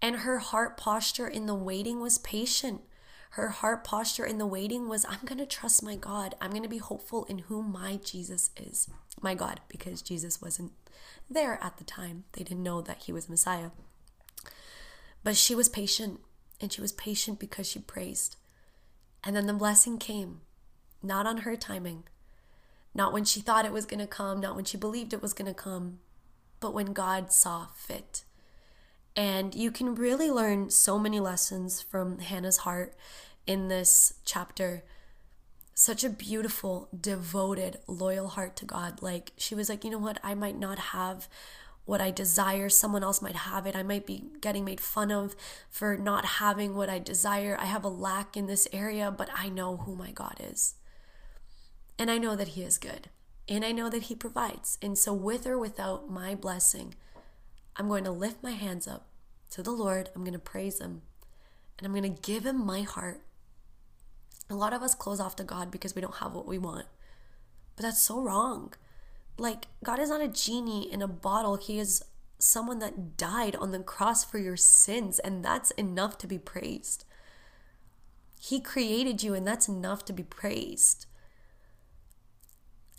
And 0.00 0.16
her 0.16 0.38
heart 0.38 0.76
posture 0.76 1.28
in 1.28 1.46
the 1.46 1.54
waiting 1.54 2.00
was 2.00 2.18
patient. 2.18 2.80
Her 3.30 3.48
heart 3.48 3.84
posture 3.84 4.26
in 4.26 4.38
the 4.38 4.46
waiting 4.46 4.88
was, 4.88 5.06
I'm 5.08 5.24
going 5.24 5.38
to 5.38 5.46
trust 5.46 5.82
my 5.82 5.94
God. 5.94 6.34
I'm 6.40 6.50
going 6.50 6.64
to 6.64 6.68
be 6.68 6.78
hopeful 6.78 7.24
in 7.26 7.38
who 7.38 7.62
my 7.62 7.96
Jesus 7.96 8.50
is. 8.56 8.88
My 9.20 9.34
God, 9.34 9.60
because 9.68 10.02
Jesus 10.02 10.42
wasn't 10.42 10.72
there 11.30 11.58
at 11.62 11.78
the 11.78 11.84
time. 11.84 12.24
They 12.32 12.42
didn't 12.42 12.62
know 12.62 12.80
that 12.82 13.04
he 13.04 13.12
was 13.12 13.28
Messiah. 13.28 13.70
But 15.22 15.36
she 15.36 15.54
was 15.54 15.68
patient, 15.68 16.20
and 16.60 16.72
she 16.72 16.80
was 16.80 16.92
patient 16.92 17.38
because 17.38 17.68
she 17.68 17.78
praised. 17.78 18.36
And 19.24 19.36
then 19.36 19.46
the 19.46 19.52
blessing 19.52 19.98
came, 19.98 20.40
not 21.02 21.26
on 21.26 21.38
her 21.38 21.56
timing, 21.56 22.04
not 22.94 23.12
when 23.12 23.24
she 23.24 23.40
thought 23.40 23.64
it 23.64 23.72
was 23.72 23.86
going 23.86 24.00
to 24.00 24.06
come, 24.06 24.40
not 24.40 24.56
when 24.56 24.64
she 24.64 24.76
believed 24.76 25.12
it 25.12 25.22
was 25.22 25.32
going 25.32 25.46
to 25.46 25.54
come, 25.54 26.00
but 26.60 26.74
when 26.74 26.92
God 26.92 27.32
saw 27.32 27.66
fit. 27.74 28.24
And 29.14 29.54
you 29.54 29.70
can 29.70 29.94
really 29.94 30.30
learn 30.30 30.70
so 30.70 30.98
many 30.98 31.20
lessons 31.20 31.80
from 31.80 32.18
Hannah's 32.18 32.58
heart 32.58 32.94
in 33.46 33.68
this 33.68 34.14
chapter. 34.24 34.84
Such 35.74 36.04
a 36.04 36.10
beautiful, 36.10 36.88
devoted, 36.98 37.78
loyal 37.86 38.28
heart 38.28 38.56
to 38.56 38.64
God. 38.64 39.02
Like, 39.02 39.32
she 39.36 39.54
was 39.54 39.68
like, 39.68 39.84
you 39.84 39.90
know 39.90 39.98
what? 39.98 40.18
I 40.22 40.34
might 40.34 40.58
not 40.58 40.78
have 40.78 41.28
what 41.84 42.00
I 42.00 42.10
desire. 42.10 42.68
Someone 42.68 43.02
else 43.02 43.22
might 43.22 43.34
have 43.34 43.66
it. 43.66 43.76
I 43.76 43.82
might 43.82 44.06
be 44.06 44.24
getting 44.40 44.64
made 44.64 44.80
fun 44.80 45.10
of 45.10 45.34
for 45.70 45.96
not 45.96 46.24
having 46.24 46.74
what 46.74 46.88
I 46.88 46.98
desire. 46.98 47.56
I 47.58 47.66
have 47.66 47.84
a 47.84 47.88
lack 47.88 48.36
in 48.36 48.46
this 48.46 48.68
area, 48.72 49.10
but 49.10 49.28
I 49.34 49.48
know 49.48 49.78
who 49.78 49.96
my 49.96 50.12
God 50.12 50.36
is. 50.40 50.74
And 51.98 52.10
I 52.10 52.18
know 52.18 52.36
that 52.36 52.48
He 52.48 52.62
is 52.62 52.78
good. 52.78 53.08
And 53.48 53.64
I 53.64 53.72
know 53.72 53.90
that 53.90 54.04
He 54.04 54.14
provides. 54.14 54.78
And 54.80 54.96
so, 54.96 55.12
with 55.12 55.46
or 55.46 55.58
without 55.58 56.10
my 56.10 56.34
blessing, 56.34 56.94
I'm 57.76 57.88
going 57.88 58.04
to 58.04 58.10
lift 58.10 58.42
my 58.42 58.52
hands 58.52 58.86
up 58.86 59.08
to 59.50 59.62
the 59.62 59.72
Lord. 59.72 60.10
I'm 60.14 60.22
going 60.22 60.32
to 60.32 60.38
praise 60.38 60.80
Him. 60.80 61.02
And 61.78 61.86
I'm 61.86 61.92
going 61.92 62.14
to 62.14 62.22
give 62.22 62.46
Him 62.46 62.64
my 62.64 62.82
heart. 62.82 63.20
A 64.48 64.54
lot 64.54 64.72
of 64.72 64.82
us 64.82 64.94
close 64.94 65.20
off 65.20 65.36
to 65.36 65.44
God 65.44 65.70
because 65.70 65.94
we 65.94 66.02
don't 66.02 66.16
have 66.16 66.34
what 66.34 66.46
we 66.46 66.58
want. 66.58 66.86
But 67.76 67.84
that's 67.84 68.02
so 68.02 68.20
wrong. 68.20 68.74
Like, 69.38 69.66
God 69.82 69.98
is 69.98 70.10
not 70.10 70.20
a 70.20 70.28
genie 70.28 70.92
in 70.92 71.02
a 71.02 71.08
bottle. 71.08 71.56
He 71.56 71.78
is 71.78 72.04
someone 72.38 72.80
that 72.80 73.16
died 73.16 73.56
on 73.56 73.70
the 73.70 73.78
cross 73.78 74.24
for 74.24 74.38
your 74.38 74.56
sins, 74.56 75.18
and 75.18 75.44
that's 75.44 75.70
enough 75.72 76.18
to 76.18 76.26
be 76.26 76.38
praised. 76.38 77.04
He 78.40 78.60
created 78.60 79.22
you, 79.22 79.34
and 79.34 79.46
that's 79.46 79.68
enough 79.68 80.04
to 80.06 80.12
be 80.12 80.24
praised. 80.24 81.06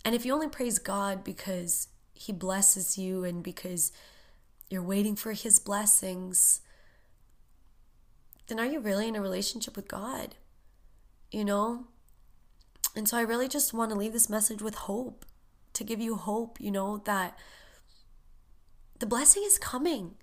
And 0.04 0.14
if 0.14 0.26
you 0.26 0.34
only 0.34 0.48
praise 0.48 0.78
God 0.78 1.24
because 1.24 1.88
He 2.14 2.32
blesses 2.32 2.98
you 2.98 3.24
and 3.24 3.42
because 3.42 3.92
you're 4.70 4.82
waiting 4.82 5.16
for 5.16 5.32
His 5.32 5.58
blessings, 5.58 6.60
then 8.48 8.60
are 8.60 8.66
you 8.66 8.80
really 8.80 9.08
in 9.08 9.16
a 9.16 9.22
relationship 9.22 9.76
with 9.76 9.88
God? 9.88 10.34
You 11.30 11.44
know? 11.44 11.84
And 12.96 13.08
so 13.08 13.16
I 13.16 13.22
really 13.22 13.48
just 13.48 13.72
want 13.72 13.90
to 13.90 13.96
leave 13.96 14.12
this 14.12 14.30
message 14.30 14.62
with 14.62 14.74
hope 14.74 15.24
to 15.74 15.84
give 15.84 16.00
you 16.00 16.16
hope, 16.16 16.60
you 16.60 16.70
know, 16.70 16.98
that 17.04 17.38
the 18.98 19.06
blessing 19.06 19.42
is 19.44 19.58
coming. 19.58 20.14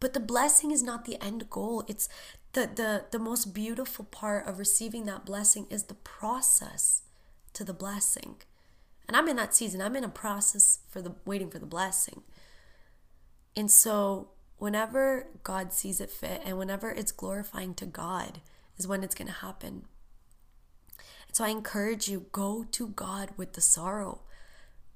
But 0.00 0.14
the 0.14 0.20
blessing 0.20 0.70
is 0.70 0.82
not 0.82 1.04
the 1.04 1.22
end 1.22 1.48
goal. 1.50 1.84
It's 1.86 2.08
the 2.54 2.68
the 2.74 3.04
the 3.10 3.18
most 3.18 3.54
beautiful 3.54 4.04
part 4.04 4.48
of 4.48 4.58
receiving 4.58 5.04
that 5.06 5.24
blessing 5.24 5.66
is 5.70 5.84
the 5.84 5.94
process 5.94 7.02
to 7.52 7.64
the 7.64 7.74
blessing. 7.74 8.36
And 9.06 9.16
I'm 9.16 9.28
in 9.28 9.36
that 9.36 9.54
season. 9.54 9.80
I'm 9.80 9.96
in 9.96 10.04
a 10.04 10.08
process 10.08 10.80
for 10.88 11.02
the 11.02 11.14
waiting 11.24 11.50
for 11.50 11.58
the 11.58 11.66
blessing. 11.66 12.22
And 13.56 13.70
so 13.70 14.30
whenever 14.58 15.26
God 15.42 15.72
sees 15.72 16.00
it 16.00 16.10
fit 16.10 16.40
and 16.44 16.56
whenever 16.56 16.90
it's 16.90 17.12
glorifying 17.12 17.74
to 17.74 17.86
God 17.86 18.40
is 18.78 18.86
when 18.86 19.02
it's 19.04 19.14
going 19.14 19.28
to 19.28 19.34
happen. 19.34 19.86
So 21.32 21.44
I 21.44 21.48
encourage 21.48 22.08
you 22.08 22.26
go 22.32 22.64
to 22.72 22.88
God 22.88 23.30
with 23.36 23.54
the 23.54 23.60
sorrow. 23.60 24.20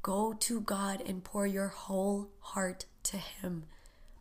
Go 0.06 0.34
to 0.34 0.60
God 0.60 1.02
and 1.04 1.24
pour 1.24 1.48
your 1.48 1.66
whole 1.66 2.30
heart 2.38 2.84
to 3.02 3.16
Him 3.16 3.64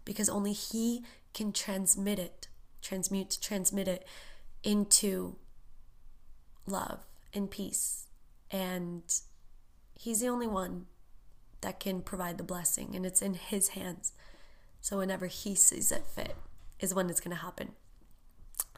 because 0.04 0.28
only 0.28 0.52
He 0.52 1.04
can 1.36 1.52
transmit 1.52 2.18
it, 2.18 2.48
transmute, 2.82 3.38
transmit 3.40 3.88
it 3.88 4.04
into 4.64 5.36
love 6.66 7.06
and 7.36 7.52
peace. 7.52 8.08
And 8.50 9.04
He's 9.94 10.22
the 10.22 10.28
only 10.28 10.48
one 10.48 10.88
that 11.62 11.80
can 11.80 12.02
provide 12.02 12.40
the 12.40 12.44
blessing, 12.44 12.96
and 12.96 13.06
it's 13.06 13.22
in 13.22 13.36
His 13.36 13.68
hands. 13.70 14.12
So 14.82 14.98
whenever 14.98 15.28
He 15.28 15.54
sees 15.54 15.92
it 15.92 16.08
fit, 16.08 16.36
is 16.80 16.96
when 16.96 17.12
it's 17.12 17.20
going 17.20 17.38
to 17.38 17.44
happen. 17.44 17.74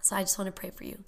So 0.01 0.17
I 0.17 0.23
just 0.23 0.37
want 0.37 0.53
to 0.53 0.59
pray 0.59 0.71
for 0.71 0.83
you. 0.83 1.05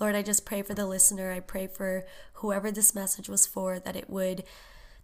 Lord, 0.00 0.14
I 0.14 0.22
just 0.22 0.46
pray 0.46 0.62
for 0.62 0.72
the 0.72 0.86
listener. 0.86 1.32
I 1.32 1.40
pray 1.40 1.66
for 1.66 2.06
whoever 2.32 2.70
this 2.70 2.94
message 2.94 3.28
was 3.28 3.46
for, 3.46 3.78
that 3.78 3.94
it 3.94 4.08
would 4.08 4.44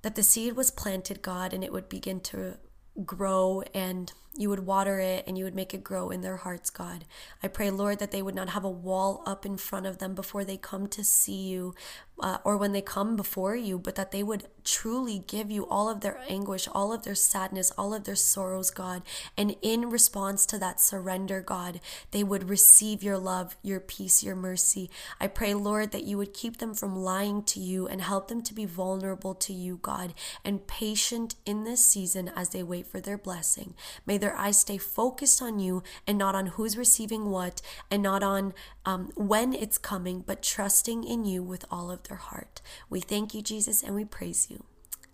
that 0.05 0.17
the 0.17 0.23
seed 0.23 0.55
was 0.55 0.71
planted, 0.71 1.23
God, 1.23 1.55
and 1.55 1.65
it 1.65 1.73
would 1.73 1.89
begin 1.89 2.21
to 2.21 2.59
grow 3.07 3.63
and 3.73 4.13
you 4.37 4.49
would 4.49 4.67
water 4.67 4.99
it 4.99 5.25
and 5.27 5.39
you 5.39 5.45
would 5.45 5.55
make 5.55 5.73
it 5.75 5.85
grow 5.85 6.11
in 6.11 6.21
their 6.21 6.39
hearts, 6.39 6.69
God. 6.69 7.05
I 7.43 7.49
pray, 7.49 7.71
Lord, 7.71 8.01
that 8.01 8.11
they 8.11 8.23
would 8.23 8.35
not 8.35 8.51
have 8.51 8.65
a 8.65 8.71
wall 8.71 9.23
up 9.27 9.47
in 9.47 9.57
front 9.57 9.87
of 9.87 9.99
them 9.99 10.15
before 10.15 10.45
they 10.45 10.57
come 10.57 10.89
to 10.89 11.05
see 11.05 11.49
you 11.49 11.75
uh, 12.21 12.39
or 12.45 12.57
when 12.57 12.73
they 12.73 12.81
come 12.81 13.17
before 13.17 13.57
you, 13.57 13.79
but 13.79 13.97
that 13.97 14.13
they 14.13 14.23
would 14.23 14.47
truly 14.63 15.25
give 15.27 15.51
you 15.51 15.67
all 15.67 15.89
of 15.91 16.01
their 16.01 16.21
anguish, 16.29 16.69
all 16.73 16.93
of 16.93 17.03
their 17.03 17.15
sadness, 17.15 17.73
all 17.77 17.93
of 17.93 18.05
their 18.05 18.15
sorrows, 18.15 18.71
God. 18.71 19.03
And 19.37 19.57
in 19.63 19.91
response 19.91 20.47
to 20.47 20.59
that 20.59 20.81
surrender, 20.81 21.41
God, 21.41 21.81
they 22.13 22.23
would 22.23 22.49
receive 22.49 23.03
your 23.03 23.19
love, 23.19 23.57
your 23.63 23.81
peace, 23.81 24.23
your 24.23 24.37
mercy. 24.37 24.91
I 25.21 25.27
pray, 25.27 25.55
Lord, 25.55 25.91
that 25.91 26.05
you 26.05 26.17
would 26.17 26.35
keep 26.35 26.59
them 26.59 26.75
from 26.75 26.97
lying 26.97 27.43
to 27.45 27.61
you 27.61 27.89
and 27.89 28.01
help 28.01 28.29
them 28.29 28.43
to 28.43 28.55
be 28.55 28.65
vulnerable 28.65 29.35
to 29.35 29.53
you, 29.53 29.79
God, 29.83 30.15
and 30.45 30.67
patient 30.67 31.35
in 31.45 31.65
this 31.65 31.85
season 31.85 32.31
as 32.35 32.51
they 32.51 32.63
wait 32.63 32.87
for 32.87 33.01
their 33.01 33.19
blessing. 33.19 33.75
May 34.07 34.19
their 34.25 34.35
eyes 34.37 34.57
stay 34.57 34.79
focused 34.79 35.43
on 35.43 35.59
you 35.59 35.83
and 36.07 36.17
not 36.17 36.35
on 36.35 36.47
who's 36.47 36.79
receiving 36.79 37.27
what 37.27 37.61
and 37.91 38.03
not 38.03 38.23
on 38.23 38.55
um, 38.87 39.13
when 39.17 39.53
it's 39.53 39.77
coming, 39.77 40.25
but 40.27 40.43
trusting 40.43 41.05
in 41.05 41.27
you 41.27 41.43
with 41.43 41.67
all 41.71 41.91
of 41.91 42.05
their 42.05 42.17
heart. 42.17 42.63
We 42.89 43.01
thank 43.01 43.35
you, 43.35 43.43
Jesus, 43.43 43.83
and 43.83 43.95
we 43.95 44.07
praise 44.07 44.49
you. 44.51 44.65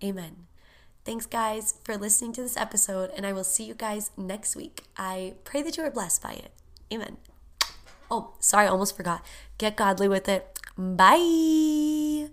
Amen. 0.02 0.46
Thanks, 1.04 1.26
guys, 1.26 1.74
for 1.82 1.96
listening 1.96 2.32
to 2.34 2.42
this 2.42 2.56
episode, 2.56 3.10
and 3.16 3.26
I 3.26 3.32
will 3.32 3.42
see 3.42 3.64
you 3.64 3.74
guys 3.74 4.12
next 4.16 4.54
week. 4.54 4.84
I 4.96 5.34
pray 5.42 5.62
that 5.62 5.76
you 5.76 5.82
are 5.82 5.90
blessed 5.90 6.22
by 6.22 6.34
it. 6.34 6.52
Amen. 6.92 7.16
Oh, 8.08 8.34
sorry, 8.38 8.66
I 8.66 8.70
almost 8.70 8.96
forgot. 8.96 9.26
Get 9.58 9.74
godly 9.76 10.06
with 10.06 10.28
it. 10.28 10.46
Bye. 10.78 12.28